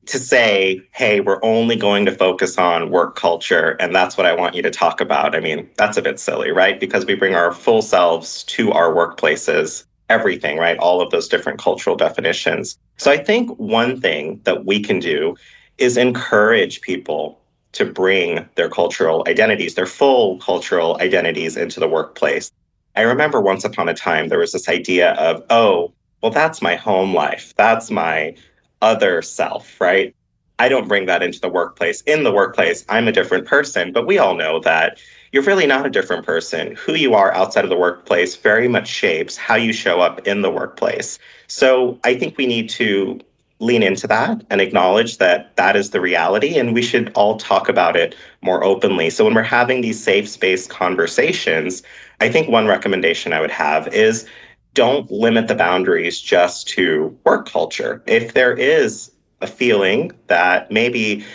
to 0.05 0.17
say, 0.17 0.81
hey, 0.91 1.19
we're 1.19 1.43
only 1.43 1.75
going 1.75 2.05
to 2.05 2.11
focus 2.11 2.57
on 2.57 2.89
work 2.89 3.15
culture 3.15 3.77
and 3.79 3.93
that's 3.93 4.17
what 4.17 4.25
I 4.25 4.33
want 4.33 4.55
you 4.55 4.61
to 4.63 4.71
talk 4.71 5.01
about, 5.01 5.35
I 5.35 5.39
mean, 5.39 5.69
that's 5.77 5.97
a 5.97 6.01
bit 6.01 6.19
silly, 6.19 6.51
right? 6.51 6.79
Because 6.79 7.05
we 7.05 7.15
bring 7.15 7.35
our 7.35 7.51
full 7.51 7.81
selves 7.81 8.43
to 8.45 8.71
our 8.71 8.91
workplaces 8.91 9.85
everything, 10.09 10.57
right? 10.57 10.77
All 10.77 11.01
of 11.01 11.11
those 11.11 11.27
different 11.27 11.59
cultural 11.59 11.95
definitions. 11.95 12.77
So 12.97 13.11
I 13.11 13.17
think 13.17 13.49
one 13.57 14.01
thing 14.01 14.41
that 14.43 14.65
we 14.65 14.81
can 14.81 14.99
do 14.99 15.35
is 15.77 15.97
encourage 15.97 16.81
people 16.81 17.39
to 17.71 17.85
bring 17.85 18.47
their 18.55 18.69
cultural 18.69 19.23
identities, 19.27 19.75
their 19.75 19.85
full 19.85 20.37
cultural 20.39 20.97
identities 20.99 21.55
into 21.55 21.79
the 21.79 21.87
workplace. 21.87 22.51
I 22.95 23.01
remember 23.01 23.39
once 23.39 23.63
upon 23.63 23.87
a 23.87 23.93
time 23.93 24.27
there 24.27 24.39
was 24.39 24.51
this 24.51 24.67
idea 24.67 25.13
of, 25.13 25.43
oh, 25.49 25.93
well, 26.21 26.31
that's 26.31 26.61
my 26.61 26.75
home 26.75 27.13
life. 27.13 27.53
That's 27.55 27.91
my 27.91 28.35
other 28.81 29.21
self, 29.21 29.79
right? 29.79 30.15
I 30.57 30.67
don't 30.67 30.87
bring 30.87 31.05
that 31.05 31.23
into 31.23 31.39
the 31.39 31.47
workplace. 31.47 32.01
In 32.01 32.23
the 32.23 32.33
workplace, 32.33 32.83
I'm 32.89 33.07
a 33.07 33.13
different 33.13 33.45
person, 33.45 33.93
but 33.93 34.05
we 34.05 34.17
all 34.17 34.35
know 34.35 34.59
that 34.59 34.99
you're 35.31 35.43
really 35.43 35.67
not 35.67 35.85
a 35.85 35.89
different 35.89 36.25
person. 36.25 36.75
Who 36.75 36.93
you 36.95 37.13
are 37.13 37.33
outside 37.33 37.63
of 37.63 37.69
the 37.69 37.77
workplace 37.77 38.35
very 38.35 38.67
much 38.67 38.87
shapes 38.87 39.37
how 39.37 39.55
you 39.55 39.73
show 39.73 40.01
up 40.01 40.27
in 40.27 40.41
the 40.41 40.49
workplace. 40.49 41.19
So 41.47 41.99
I 42.03 42.15
think 42.15 42.37
we 42.37 42.47
need 42.47 42.69
to 42.71 43.19
lean 43.59 43.83
into 43.83 44.07
that 44.07 44.43
and 44.49 44.61
acknowledge 44.61 45.17
that 45.17 45.55
that 45.57 45.75
is 45.75 45.89
the 45.89 45.99
reality 45.99 46.57
and 46.57 46.73
we 46.73 46.81
should 46.81 47.11
all 47.13 47.37
talk 47.37 47.67
about 47.67 47.95
it 47.95 48.15
more 48.41 48.63
openly. 48.63 49.09
So 49.09 49.25
when 49.25 49.33
we're 49.33 49.43
having 49.43 49.81
these 49.81 50.01
safe 50.01 50.29
space 50.29 50.65
conversations, 50.65 51.83
I 52.21 52.29
think 52.29 52.47
one 52.47 52.67
recommendation 52.67 53.33
I 53.33 53.41
would 53.41 53.51
have 53.51 53.87
is 53.89 54.25
don't 54.73 55.11
limit 55.11 55.47
the 55.47 55.55
boundaries 55.55 56.21
just 56.21 56.67
to 56.69 57.17
work 57.25 57.49
culture. 57.49 58.01
If 58.05 58.33
there 58.33 58.53
is 58.53 59.11
a 59.41 59.47
feeling 59.47 60.11
that 60.27 60.71
maybe 60.71 61.25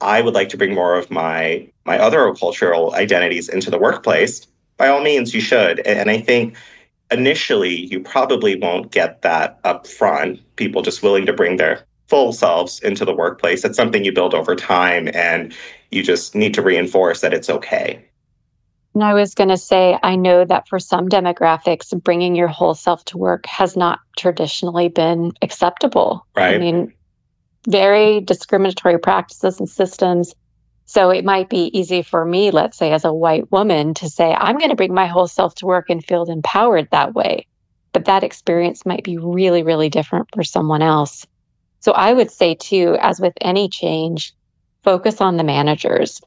I 0.00 0.20
would 0.20 0.34
like 0.34 0.48
to 0.50 0.56
bring 0.56 0.74
more 0.74 0.96
of 0.96 1.10
my 1.10 1.68
my 1.84 1.98
other 1.98 2.32
cultural 2.34 2.94
identities 2.94 3.48
into 3.48 3.70
the 3.70 3.78
workplace, 3.78 4.46
by 4.76 4.88
all 4.88 5.02
means 5.02 5.34
you 5.34 5.40
should. 5.40 5.80
And 5.80 6.10
I 6.10 6.20
think 6.20 6.56
initially 7.10 7.86
you 7.86 8.00
probably 8.00 8.56
won't 8.56 8.92
get 8.92 9.22
that 9.22 9.58
up 9.64 9.86
front, 9.86 10.40
people 10.56 10.82
just 10.82 11.02
willing 11.02 11.26
to 11.26 11.32
bring 11.32 11.56
their 11.56 11.84
full 12.06 12.32
selves 12.32 12.80
into 12.80 13.04
the 13.04 13.14
workplace. 13.14 13.64
It's 13.64 13.76
something 13.76 14.04
you 14.04 14.12
build 14.12 14.34
over 14.34 14.54
time 14.54 15.08
and 15.14 15.54
you 15.90 16.02
just 16.02 16.34
need 16.34 16.54
to 16.54 16.62
reinforce 16.62 17.20
that 17.20 17.34
it's 17.34 17.50
okay. 17.50 18.04
And 18.94 19.04
I 19.04 19.14
was 19.14 19.34
going 19.34 19.50
to 19.50 19.56
say, 19.56 19.98
I 20.02 20.16
know 20.16 20.44
that 20.44 20.66
for 20.66 20.78
some 20.78 21.08
demographics, 21.08 21.98
bringing 22.02 22.34
your 22.34 22.48
whole 22.48 22.74
self 22.74 23.04
to 23.06 23.18
work 23.18 23.46
has 23.46 23.76
not 23.76 24.00
traditionally 24.16 24.88
been 24.88 25.32
acceptable. 25.42 26.26
Right. 26.34 26.54
I 26.54 26.58
mean, 26.58 26.92
very 27.66 28.20
discriminatory 28.20 28.98
practices 28.98 29.58
and 29.58 29.68
systems. 29.68 30.34
So 30.84 31.10
it 31.10 31.24
might 31.24 31.50
be 31.50 31.76
easy 31.78 32.02
for 32.02 32.24
me, 32.24 32.50
let's 32.50 32.78
say, 32.78 32.92
as 32.92 33.04
a 33.04 33.12
white 33.12 33.50
woman, 33.52 33.94
to 33.94 34.08
say, 34.08 34.32
I'm 34.32 34.56
going 34.56 34.70
to 34.70 34.76
bring 34.76 34.94
my 34.94 35.06
whole 35.06 35.26
self 35.26 35.54
to 35.56 35.66
work 35.66 35.90
and 35.90 36.04
feel 36.04 36.24
empowered 36.24 36.88
that 36.90 37.14
way. 37.14 37.46
But 37.92 38.06
that 38.06 38.24
experience 38.24 38.86
might 38.86 39.04
be 39.04 39.18
really, 39.18 39.62
really 39.62 39.88
different 39.90 40.28
for 40.34 40.44
someone 40.44 40.82
else. 40.82 41.26
So 41.80 41.92
I 41.92 42.12
would 42.12 42.30
say, 42.30 42.54
too, 42.54 42.96
as 43.00 43.20
with 43.20 43.34
any 43.40 43.68
change, 43.68 44.32
focus 44.82 45.20
on 45.20 45.36
the 45.36 45.44
managers. 45.44 46.20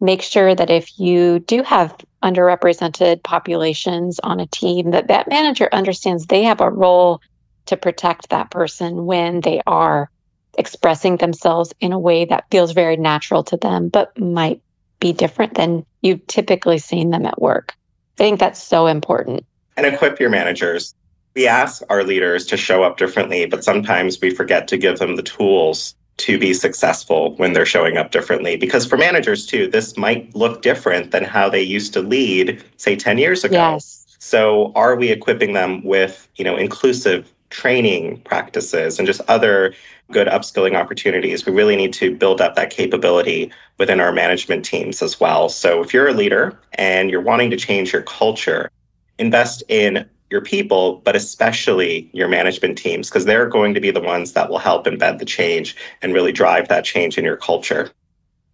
Make 0.00 0.22
sure 0.22 0.54
that 0.54 0.70
if 0.70 0.98
you 0.98 1.40
do 1.40 1.62
have 1.62 1.96
underrepresented 2.22 3.22
populations 3.22 4.20
on 4.20 4.40
a 4.40 4.46
team, 4.46 4.90
that 4.92 5.08
that 5.08 5.28
manager 5.28 5.68
understands 5.72 6.26
they 6.26 6.42
have 6.42 6.60
a 6.60 6.70
role 6.70 7.20
to 7.66 7.76
protect 7.76 8.28
that 8.28 8.50
person 8.50 9.06
when 9.06 9.40
they 9.40 9.60
are 9.66 10.10
expressing 10.58 11.16
themselves 11.16 11.72
in 11.80 11.92
a 11.92 11.98
way 11.98 12.24
that 12.24 12.46
feels 12.50 12.72
very 12.72 12.96
natural 12.96 13.42
to 13.44 13.56
them, 13.56 13.88
but 13.88 14.18
might 14.18 14.60
be 15.00 15.12
different 15.12 15.54
than 15.54 15.84
you've 16.02 16.26
typically 16.26 16.78
seen 16.78 17.10
them 17.10 17.26
at 17.26 17.40
work. 17.40 17.74
I 18.16 18.18
think 18.18 18.40
that's 18.40 18.62
so 18.62 18.86
important. 18.86 19.44
And 19.76 19.86
equip 19.86 20.20
your 20.20 20.30
managers. 20.30 20.94
We 21.34 21.48
ask 21.48 21.82
our 21.90 22.04
leaders 22.04 22.46
to 22.46 22.56
show 22.56 22.84
up 22.84 22.96
differently, 22.96 23.44
but 23.46 23.64
sometimes 23.64 24.20
we 24.20 24.30
forget 24.30 24.68
to 24.68 24.76
give 24.76 24.98
them 24.98 25.16
the 25.16 25.22
tools 25.22 25.96
to 26.18 26.38
be 26.38 26.54
successful 26.54 27.34
when 27.36 27.54
they're 27.54 27.66
showing 27.66 27.96
up 27.96 28.12
differently. 28.12 28.56
Because 28.56 28.86
for 28.86 28.96
managers 28.96 29.46
too, 29.46 29.66
this 29.66 29.96
might 29.96 30.32
look 30.36 30.62
different 30.62 31.10
than 31.10 31.24
how 31.24 31.48
they 31.48 31.60
used 31.60 31.92
to 31.94 32.02
lead, 32.02 32.62
say 32.76 32.94
10 32.94 33.18
years 33.18 33.42
ago. 33.42 33.56
Yes. 33.56 34.06
So 34.20 34.72
are 34.76 34.94
we 34.94 35.10
equipping 35.10 35.54
them 35.54 35.82
with, 35.84 36.28
you 36.36 36.44
know, 36.44 36.56
inclusive 36.56 37.33
training 37.54 38.20
practices 38.22 38.98
and 38.98 39.06
just 39.06 39.20
other 39.28 39.72
good 40.10 40.26
upskilling 40.26 40.74
opportunities. 40.74 41.46
We 41.46 41.52
really 41.52 41.76
need 41.76 41.92
to 41.94 42.14
build 42.14 42.40
up 42.40 42.56
that 42.56 42.70
capability 42.70 43.52
within 43.78 44.00
our 44.00 44.12
management 44.12 44.64
teams 44.64 45.00
as 45.00 45.20
well. 45.20 45.48
So 45.48 45.80
if 45.80 45.94
you're 45.94 46.08
a 46.08 46.12
leader 46.12 46.58
and 46.72 47.10
you're 47.10 47.20
wanting 47.20 47.50
to 47.50 47.56
change 47.56 47.92
your 47.92 48.02
culture, 48.02 48.70
invest 49.18 49.62
in 49.68 50.04
your 50.30 50.40
people, 50.40 50.96
but 51.04 51.14
especially 51.14 52.10
your 52.12 52.26
management 52.26 52.76
teams, 52.76 53.08
because 53.08 53.24
they're 53.24 53.48
going 53.48 53.72
to 53.74 53.80
be 53.80 53.92
the 53.92 54.00
ones 54.00 54.32
that 54.32 54.50
will 54.50 54.58
help 54.58 54.86
embed 54.86 55.20
the 55.20 55.24
change 55.24 55.76
and 56.02 56.12
really 56.12 56.32
drive 56.32 56.66
that 56.68 56.84
change 56.84 57.16
in 57.16 57.24
your 57.24 57.36
culture. 57.36 57.88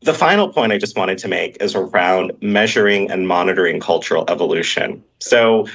The 0.02 0.14
final 0.14 0.52
point 0.52 0.72
I 0.72 0.78
just 0.78 0.96
wanted 0.96 1.16
to 1.18 1.28
make 1.28 1.56
is 1.60 1.74
around 1.74 2.32
measuring 2.42 3.10
and 3.10 3.26
monitoring 3.26 3.80
cultural 3.80 4.24
evolution. 4.28 5.02
So 5.20 5.66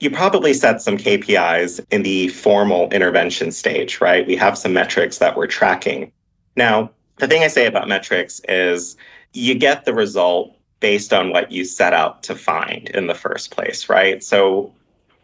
you 0.00 0.10
probably 0.10 0.54
set 0.54 0.80
some 0.80 0.96
KPIs 0.96 1.84
in 1.90 2.02
the 2.02 2.28
formal 2.28 2.88
intervention 2.90 3.50
stage, 3.50 4.00
right? 4.00 4.26
We 4.26 4.36
have 4.36 4.56
some 4.56 4.72
metrics 4.72 5.18
that 5.18 5.36
we're 5.36 5.46
tracking. 5.46 6.12
Now, 6.56 6.90
the 7.16 7.26
thing 7.26 7.42
I 7.42 7.48
say 7.48 7.66
about 7.66 7.88
metrics 7.88 8.40
is 8.48 8.96
you 9.32 9.54
get 9.54 9.84
the 9.84 9.94
result 9.94 10.54
based 10.80 11.12
on 11.12 11.30
what 11.30 11.50
you 11.50 11.64
set 11.64 11.92
out 11.92 12.22
to 12.24 12.34
find 12.34 12.88
in 12.90 13.08
the 13.08 13.14
first 13.14 13.50
place, 13.50 13.88
right? 13.88 14.22
So 14.22 14.72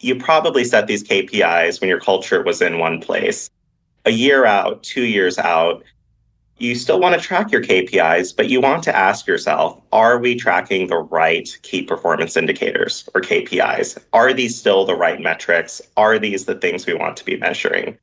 you 0.00 0.16
probably 0.16 0.64
set 0.64 0.88
these 0.88 1.04
KPIs 1.04 1.80
when 1.80 1.88
your 1.88 2.00
culture 2.00 2.42
was 2.42 2.60
in 2.60 2.78
one 2.78 3.00
place. 3.00 3.48
A 4.04 4.10
year 4.10 4.44
out, 4.44 4.82
two 4.82 5.04
years 5.04 5.38
out, 5.38 5.84
you 6.58 6.74
still 6.74 7.00
want 7.00 7.20
to 7.20 7.26
track 7.26 7.50
your 7.50 7.62
KPIs, 7.62 8.34
but 8.36 8.48
you 8.48 8.60
want 8.60 8.82
to 8.84 8.96
ask 8.96 9.26
yourself, 9.26 9.80
are 9.92 10.18
we 10.18 10.36
tracking 10.36 10.86
the 10.86 10.98
right 10.98 11.48
key 11.62 11.82
performance 11.82 12.36
indicators 12.36 13.08
or 13.14 13.20
KPIs? 13.20 13.98
Are 14.12 14.32
these 14.32 14.56
still 14.56 14.84
the 14.84 14.94
right 14.94 15.20
metrics? 15.20 15.82
Are 15.96 16.18
these 16.18 16.44
the 16.44 16.54
things 16.54 16.86
we 16.86 16.94
want 16.94 17.16
to 17.16 17.24
be 17.24 17.36
measuring? 17.36 17.98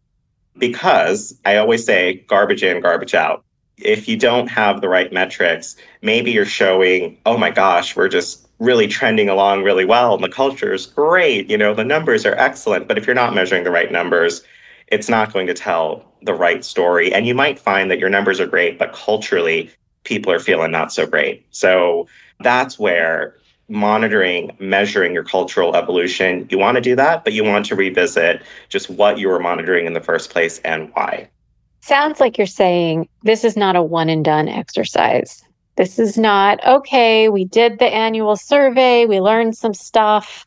Because 0.58 1.40
I 1.46 1.56
always 1.58 1.86
say 1.86 2.26
garbage 2.28 2.64
in, 2.64 2.82
garbage 2.82 3.14
out. 3.14 3.44
If 3.78 4.08
you 4.08 4.18
don't 4.18 4.48
have 4.48 4.82
the 4.82 4.90
right 4.90 5.12
metrics, 5.14 5.76
maybe 6.02 6.32
you're 6.32 6.46
showing, 6.46 7.18
oh 7.26 7.38
my 7.38 7.52
gosh, 7.52 7.96
we're 7.96 8.10
just 8.10 8.48
really 8.60 8.88
trending 8.88 9.28
along 9.28 9.64
really 9.64 9.86
well 9.86 10.14
and 10.14 10.24
the 10.24 10.30
culture 10.30 10.72
is 10.72 10.86
great. 10.86 11.50
You 11.50 11.58
know, 11.58 11.74
the 11.74 11.84
numbers 11.84 12.26
are 12.26 12.36
excellent. 12.36 12.88
But 12.88 12.98
if 12.98 13.08
you're 13.08 13.16
not 13.16 13.34
measuring 13.34 13.64
the 13.64 13.72
right 13.72 13.92
numbers, 13.92 14.44
it's 14.92 15.10
not 15.10 15.34
going 15.34 15.48
to 15.48 15.54
tell 15.54 16.06
the 16.22 16.34
right 16.34 16.64
story. 16.64 17.14
And 17.14 17.26
you 17.26 17.34
might 17.34 17.58
find 17.58 17.90
that 17.90 17.98
your 17.98 18.10
numbers 18.10 18.40
are 18.40 18.46
great, 18.46 18.78
but 18.78 18.94
culturally, 18.94 19.72
people 20.04 20.32
are 20.32 20.40
feeling 20.40 20.72
not 20.72 20.92
so 20.92 21.06
great. 21.06 21.46
So 21.52 22.08
that's 22.42 22.78
where 22.78 23.36
monitoring, 23.70 24.56
measuring 24.60 25.14
your 25.14 25.24
cultural 25.24 25.76
evolution, 25.76 26.46
you 26.52 26.60
want 26.60 26.76
to 26.76 26.82
do 26.82 26.96
that, 26.96 27.24
but 27.24 27.34
you 27.34 27.44
want 27.44 27.66
to 27.66 27.76
revisit 27.76 28.42
just 28.68 28.90
what 28.90 29.18
you 29.18 29.30
were 29.30 29.40
monitoring 29.40 29.86
in 29.86 29.94
the 29.94 30.02
first 30.02 30.30
place 30.30 30.60
and 30.60 30.92
why. 30.94 31.30
Sounds 31.80 32.20
like 32.20 32.38
you're 32.38 32.46
saying 32.46 33.08
this 33.24 33.44
is 33.44 33.56
not 33.56 33.76
a 33.76 33.82
one 33.82 34.10
and 34.10 34.26
done 34.26 34.48
exercise. 34.48 35.44
This 35.78 35.98
is 35.98 36.18
not, 36.18 36.64
okay, 36.68 37.30
we 37.30 37.46
did 37.46 37.80
the 37.80 37.86
annual 37.86 38.36
survey, 38.36 39.06
we 39.06 39.22
learned 39.22 39.58
some 39.58 39.74
stuff, 39.74 40.46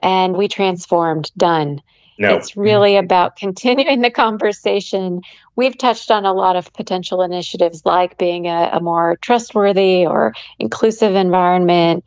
and 0.00 0.36
we 0.36 0.48
transformed, 0.48 1.30
done. 1.36 1.80
No. 2.18 2.34
It's 2.34 2.56
really 2.56 2.92
mm-hmm. 2.92 3.04
about 3.04 3.36
continuing 3.36 4.00
the 4.00 4.10
conversation. 4.10 5.20
We've 5.56 5.76
touched 5.76 6.10
on 6.10 6.24
a 6.24 6.32
lot 6.32 6.56
of 6.56 6.72
potential 6.72 7.22
initiatives 7.22 7.82
like 7.84 8.18
being 8.18 8.46
a, 8.46 8.70
a, 8.72 8.80
more 8.80 9.18
trustworthy 9.20 10.06
or 10.06 10.34
inclusive 10.58 11.14
environment, 11.14 12.04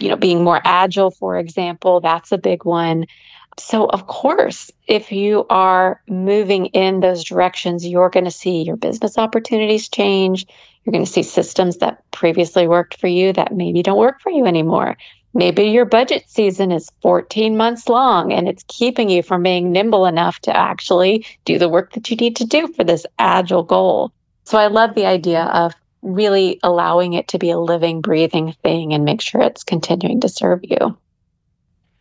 you 0.00 0.08
know, 0.08 0.16
being 0.16 0.44
more 0.44 0.60
agile, 0.64 1.10
for 1.10 1.38
example. 1.38 2.00
That's 2.00 2.30
a 2.30 2.38
big 2.38 2.64
one. 2.64 3.06
So, 3.58 3.86
of 3.86 4.06
course, 4.06 4.70
if 4.86 5.10
you 5.10 5.44
are 5.50 6.00
moving 6.08 6.66
in 6.66 7.00
those 7.00 7.24
directions, 7.24 7.86
you're 7.86 8.10
going 8.10 8.24
to 8.24 8.30
see 8.30 8.62
your 8.62 8.76
business 8.76 9.18
opportunities 9.18 9.88
change. 9.88 10.46
You're 10.84 10.92
going 10.92 11.04
to 11.04 11.10
see 11.10 11.24
systems 11.24 11.78
that 11.78 12.08
previously 12.12 12.68
worked 12.68 12.98
for 13.00 13.08
you 13.08 13.32
that 13.32 13.54
maybe 13.54 13.82
don't 13.82 13.98
work 13.98 14.20
for 14.20 14.30
you 14.30 14.46
anymore. 14.46 14.96
Maybe 15.38 15.66
your 15.66 15.84
budget 15.84 16.24
season 16.26 16.72
is 16.72 16.90
14 17.00 17.56
months 17.56 17.88
long 17.88 18.32
and 18.32 18.48
it's 18.48 18.64
keeping 18.66 19.08
you 19.08 19.22
from 19.22 19.44
being 19.44 19.70
nimble 19.70 20.04
enough 20.04 20.40
to 20.40 20.56
actually 20.56 21.24
do 21.44 21.60
the 21.60 21.68
work 21.68 21.92
that 21.92 22.10
you 22.10 22.16
need 22.16 22.34
to 22.34 22.44
do 22.44 22.66
for 22.66 22.82
this 22.82 23.06
agile 23.20 23.62
goal. 23.62 24.10
So 24.42 24.58
I 24.58 24.66
love 24.66 24.96
the 24.96 25.06
idea 25.06 25.44
of 25.44 25.74
really 26.02 26.58
allowing 26.64 27.12
it 27.12 27.28
to 27.28 27.38
be 27.38 27.50
a 27.50 27.58
living, 27.58 28.00
breathing 28.00 28.52
thing 28.64 28.92
and 28.92 29.04
make 29.04 29.20
sure 29.20 29.40
it's 29.40 29.62
continuing 29.62 30.20
to 30.22 30.28
serve 30.28 30.58
you. 30.64 30.98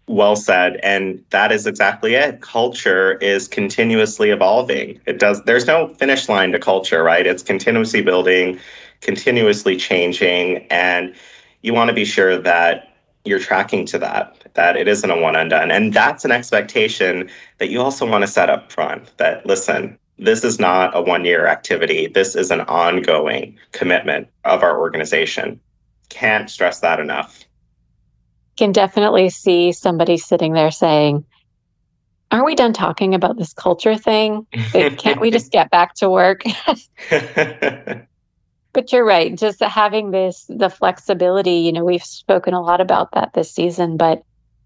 Well 0.07 0.35
said. 0.35 0.79
And 0.81 1.23
that 1.29 1.51
is 1.51 1.67
exactly 1.67 2.15
it. 2.15 2.41
Culture 2.41 3.17
is 3.17 3.47
continuously 3.47 4.31
evolving. 4.31 4.99
It 5.05 5.19
does, 5.19 5.43
there's 5.43 5.67
no 5.67 5.89
finish 5.89 6.27
line 6.27 6.53
to 6.53 6.59
culture, 6.59 7.03
right? 7.03 7.27
It's 7.27 7.43
continuously 7.43 8.01
building, 8.01 8.59
continuously 9.01 9.77
changing. 9.77 10.65
And 10.71 11.13
you 11.61 11.75
want 11.75 11.89
to 11.89 11.93
be 11.93 12.05
sure 12.05 12.35
that 12.39 12.96
you're 13.27 13.39
tracking 13.39 13.85
to 13.87 13.99
that, 13.99 14.35
that 14.53 14.75
it 14.75 14.87
isn't 14.87 15.09
a 15.09 15.19
one 15.19 15.35
and 15.35 15.49
done. 15.49 15.71
And 15.71 15.93
that's 15.93 16.25
an 16.25 16.31
expectation 16.31 17.29
that 17.59 17.69
you 17.69 17.81
also 17.81 18.09
want 18.09 18.23
to 18.23 18.27
set 18.27 18.49
up 18.49 18.71
front 18.71 19.15
that, 19.17 19.45
listen, 19.45 19.97
this 20.17 20.43
is 20.43 20.59
not 20.59 20.95
a 20.95 21.01
one 21.01 21.25
year 21.25 21.47
activity. 21.47 22.07
This 22.07 22.35
is 22.35 22.51
an 22.51 22.61
ongoing 22.61 23.57
commitment 23.71 24.27
of 24.45 24.63
our 24.63 24.79
organization. 24.79 25.59
Can't 26.09 26.49
stress 26.49 26.79
that 26.79 26.99
enough. 26.99 27.43
Can 28.55 28.71
definitely 28.71 29.29
see 29.29 29.71
somebody 29.71 30.17
sitting 30.17 30.53
there 30.53 30.71
saying, 30.71 31.23
Are 32.31 32.43
we 32.43 32.55
done 32.55 32.73
talking 32.73 33.13
about 33.13 33.37
this 33.37 33.53
culture 33.53 33.95
thing? 33.95 34.47
Can't 34.71 35.21
we 35.21 35.29
just 35.29 35.51
get 35.57 35.69
back 35.69 35.93
to 35.95 36.09
work? 36.09 36.41
but 38.77 38.93
you're 38.93 39.03
right. 39.03 39.35
Just 39.35 39.59
having 39.59 40.11
this, 40.11 40.45
the 40.49 40.69
flexibility, 40.69 41.53
you 41.53 41.71
know, 41.71 41.83
we've 41.83 42.03
spoken 42.03 42.53
a 42.53 42.61
lot 42.61 42.79
about 42.79 43.11
that 43.13 43.33
this 43.33 43.51
season, 43.51 43.97
but 43.97 44.21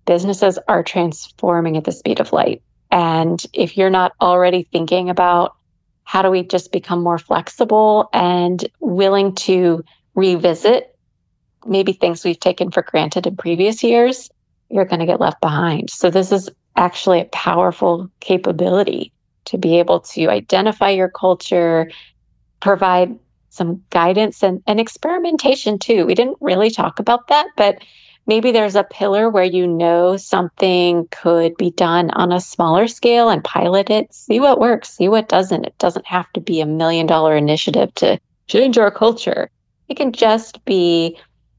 businesses 0.06 0.60
are 0.67 0.84
transforming 0.84 1.78
at 1.78 1.86
the 1.86 1.93
speed 1.93 2.19
of 2.19 2.34
light. 2.34 2.62
And 2.91 3.41
if 3.54 3.78
you're 3.78 3.89
not 3.89 4.12
already 4.19 4.67
thinking 4.69 5.10
about 5.10 5.56
how 6.04 6.21
do 6.21 6.30
we 6.30 6.43
just 6.43 6.74
become 6.74 7.02
more 7.02 7.19
flexible 7.19 8.10
and 8.12 8.69
willing 8.82 9.34
to 9.36 9.82
revisit 10.13 10.93
maybe 11.65 11.93
things 11.93 12.26
we've 12.26 12.38
taken 12.38 12.69
for 12.69 12.82
granted 12.82 13.26
in 13.26 13.38
previous 13.38 13.82
years, 13.82 14.30
you're 14.67 14.84
going 14.84 15.00
to 15.00 15.06
get 15.06 15.21
left 15.21 15.39
behind. 15.39 15.89
So, 15.89 16.10
this 16.10 16.34
is 16.34 16.50
actually 16.76 17.21
a 17.21 17.26
powerful 17.32 18.12
capability 18.19 19.13
to 19.45 19.58
be 19.58 19.80
able 19.80 20.02
to 20.02 20.28
identify 20.28 20.89
your 20.89 21.08
culture, 21.08 21.89
provide 22.60 23.17
some 23.52 23.84
guidance 23.90 24.42
and, 24.42 24.64
and 24.66 24.80
experimentation 24.80 25.78
too. 25.78 26.06
We 26.06 26.16
didn't 26.16 26.38
really 26.42 26.72
talk 26.72 27.00
about 27.00 27.28
that, 27.28 27.48
but 27.56 27.84
maybe 28.26 28.52
there's 28.52 28.76
a 28.76 28.86
pillar 28.86 29.30
where 29.30 29.44
you 29.44 29.68
know 29.68 30.16
something 30.18 31.08
could 31.12 31.56
be 31.58 31.72
done 31.72 32.10
on 32.12 32.32
a 32.32 32.40
smaller 32.40 32.88
scale 32.88 33.30
and 33.30 33.44
pilot 33.44 33.90
it, 33.90 34.14
see 34.14 34.40
what 34.40 34.60
works, 34.60 34.90
see 34.90 35.10
what 35.10 35.30
doesn't. 35.30 35.66
It 35.66 35.78
doesn't 35.78 36.08
have 36.08 36.32
to 36.34 36.40
be 36.40 36.62
a 36.62 36.66
million 36.66 37.06
dollar 37.06 37.36
initiative 37.36 37.94
to 37.96 38.20
change 38.48 38.78
our 38.78 38.90
culture. 38.90 39.50
It 39.90 39.98
can 39.98 40.14
just 40.14 40.64
be 40.64 41.18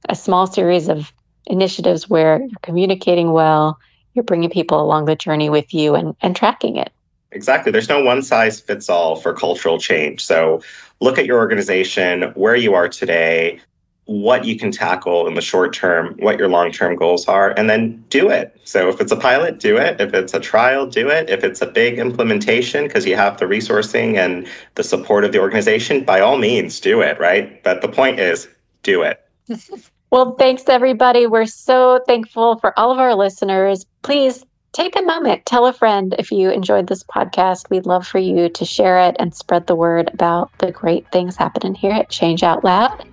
a 0.09 0.17
small 0.17 0.47
series 0.47 0.89
of 0.89 1.13
initiatives 1.47 2.09
where 2.09 2.41
you're 2.41 2.59
communicating 2.63 3.33
well, 3.33 3.79
you're 4.15 4.25
bringing 4.25 4.51
people 4.51 4.81
along 4.81 5.05
the 5.05 5.17
journey 5.17 5.51
with 5.51 5.75
you 5.75 5.95
and, 5.95 6.15
and 6.23 6.35
tracking 6.35 6.77
it. 6.77 6.91
Exactly. 7.33 7.73
There's 7.73 7.89
no 7.89 8.03
one 8.03 8.23
size 8.23 8.61
fits 8.61 8.91
all 8.91 9.17
for 9.17 9.33
cultural 9.33 9.79
change. 9.79 10.25
So 10.25 10.63
look 11.03 11.19
at 11.19 11.27
your 11.27 11.39
organization, 11.39 12.23
where 12.35 12.55
you 12.55 12.75
are 12.75 12.89
today, 12.89 13.61
what 14.07 14.45
you 14.45 14.57
can 14.57 14.71
tackle 14.71 15.27
in 15.27 15.35
the 15.35 15.41
short 15.41 15.75
term, 15.75 16.15
what 16.19 16.39
your 16.39 16.49
long 16.49 16.71
term 16.71 16.97
goals 16.97 17.27
are, 17.27 17.51
and 17.59 17.69
then 17.69 18.05
do 18.09 18.31
it. 18.31 18.59
So 18.65 18.89
if 18.89 19.01
it's 19.01 19.13
a 19.13 19.17
pilot, 19.17 19.59
do 19.59 19.77
it. 19.77 20.01
If 20.01 20.15
it's 20.15 20.33
a 20.33 20.41
trial, 20.41 20.87
do 20.87 21.09
it. 21.09 21.29
If 21.29 21.45
it's 21.45 21.61
a 21.61 21.67
big 21.67 21.99
implementation 21.99 22.87
because 22.87 23.05
you 23.05 23.17
have 23.17 23.39
the 23.39 23.47
resourcing 23.47 24.17
and 24.17 24.47
the 24.77 24.85
support 24.85 25.25
of 25.25 25.33
the 25.33 25.41
organization, 25.41 26.05
by 26.05 26.21
all 26.21 26.39
means, 26.39 26.81
do 26.81 27.01
it, 27.01 27.19
right? 27.19 27.63
But 27.63 27.83
the 27.83 27.89
point 27.89 28.21
is, 28.21 28.49
do 28.83 29.03
it. 29.03 29.21
well, 30.11 30.35
thanks, 30.37 30.65
everybody. 30.69 31.27
We're 31.27 31.47
so 31.47 32.01
thankful 32.07 32.59
for 32.59 32.79
all 32.79 32.93
of 32.93 32.99
our 32.99 33.15
listeners. 33.15 33.87
Please 34.03 34.45
take 34.73 34.99
a 34.99 35.03
moment, 35.03 35.47
tell 35.47 35.67
a 35.67 35.73
friend 35.73 36.15
if 36.19 36.33
you 36.33 36.51
enjoyed 36.51 36.87
this 36.87 37.05
podcast. 37.05 37.71
We'd 37.71 37.87
love 37.87 38.07
for 38.07 38.19
you 38.19 38.49
to 38.49 38.65
share 38.65 38.99
it 39.01 39.17
and 39.19 39.35
spread 39.35 39.67
the 39.67 39.75
word 39.75 40.11
about 40.13 40.51
the 40.59 40.73
great 40.73 41.11
things 41.13 41.37
happening 41.37 41.75
here 41.75 41.93
at 41.93 42.11
Change 42.11 42.43
Out 42.43 42.65
Loud. 42.65 43.05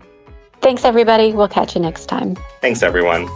Thanks, 0.61 0.83
everybody. 0.83 1.33
We'll 1.33 1.47
catch 1.47 1.75
you 1.75 1.81
next 1.81 2.07
time. 2.07 2.37
Thanks, 2.61 2.83
everyone. 2.83 3.27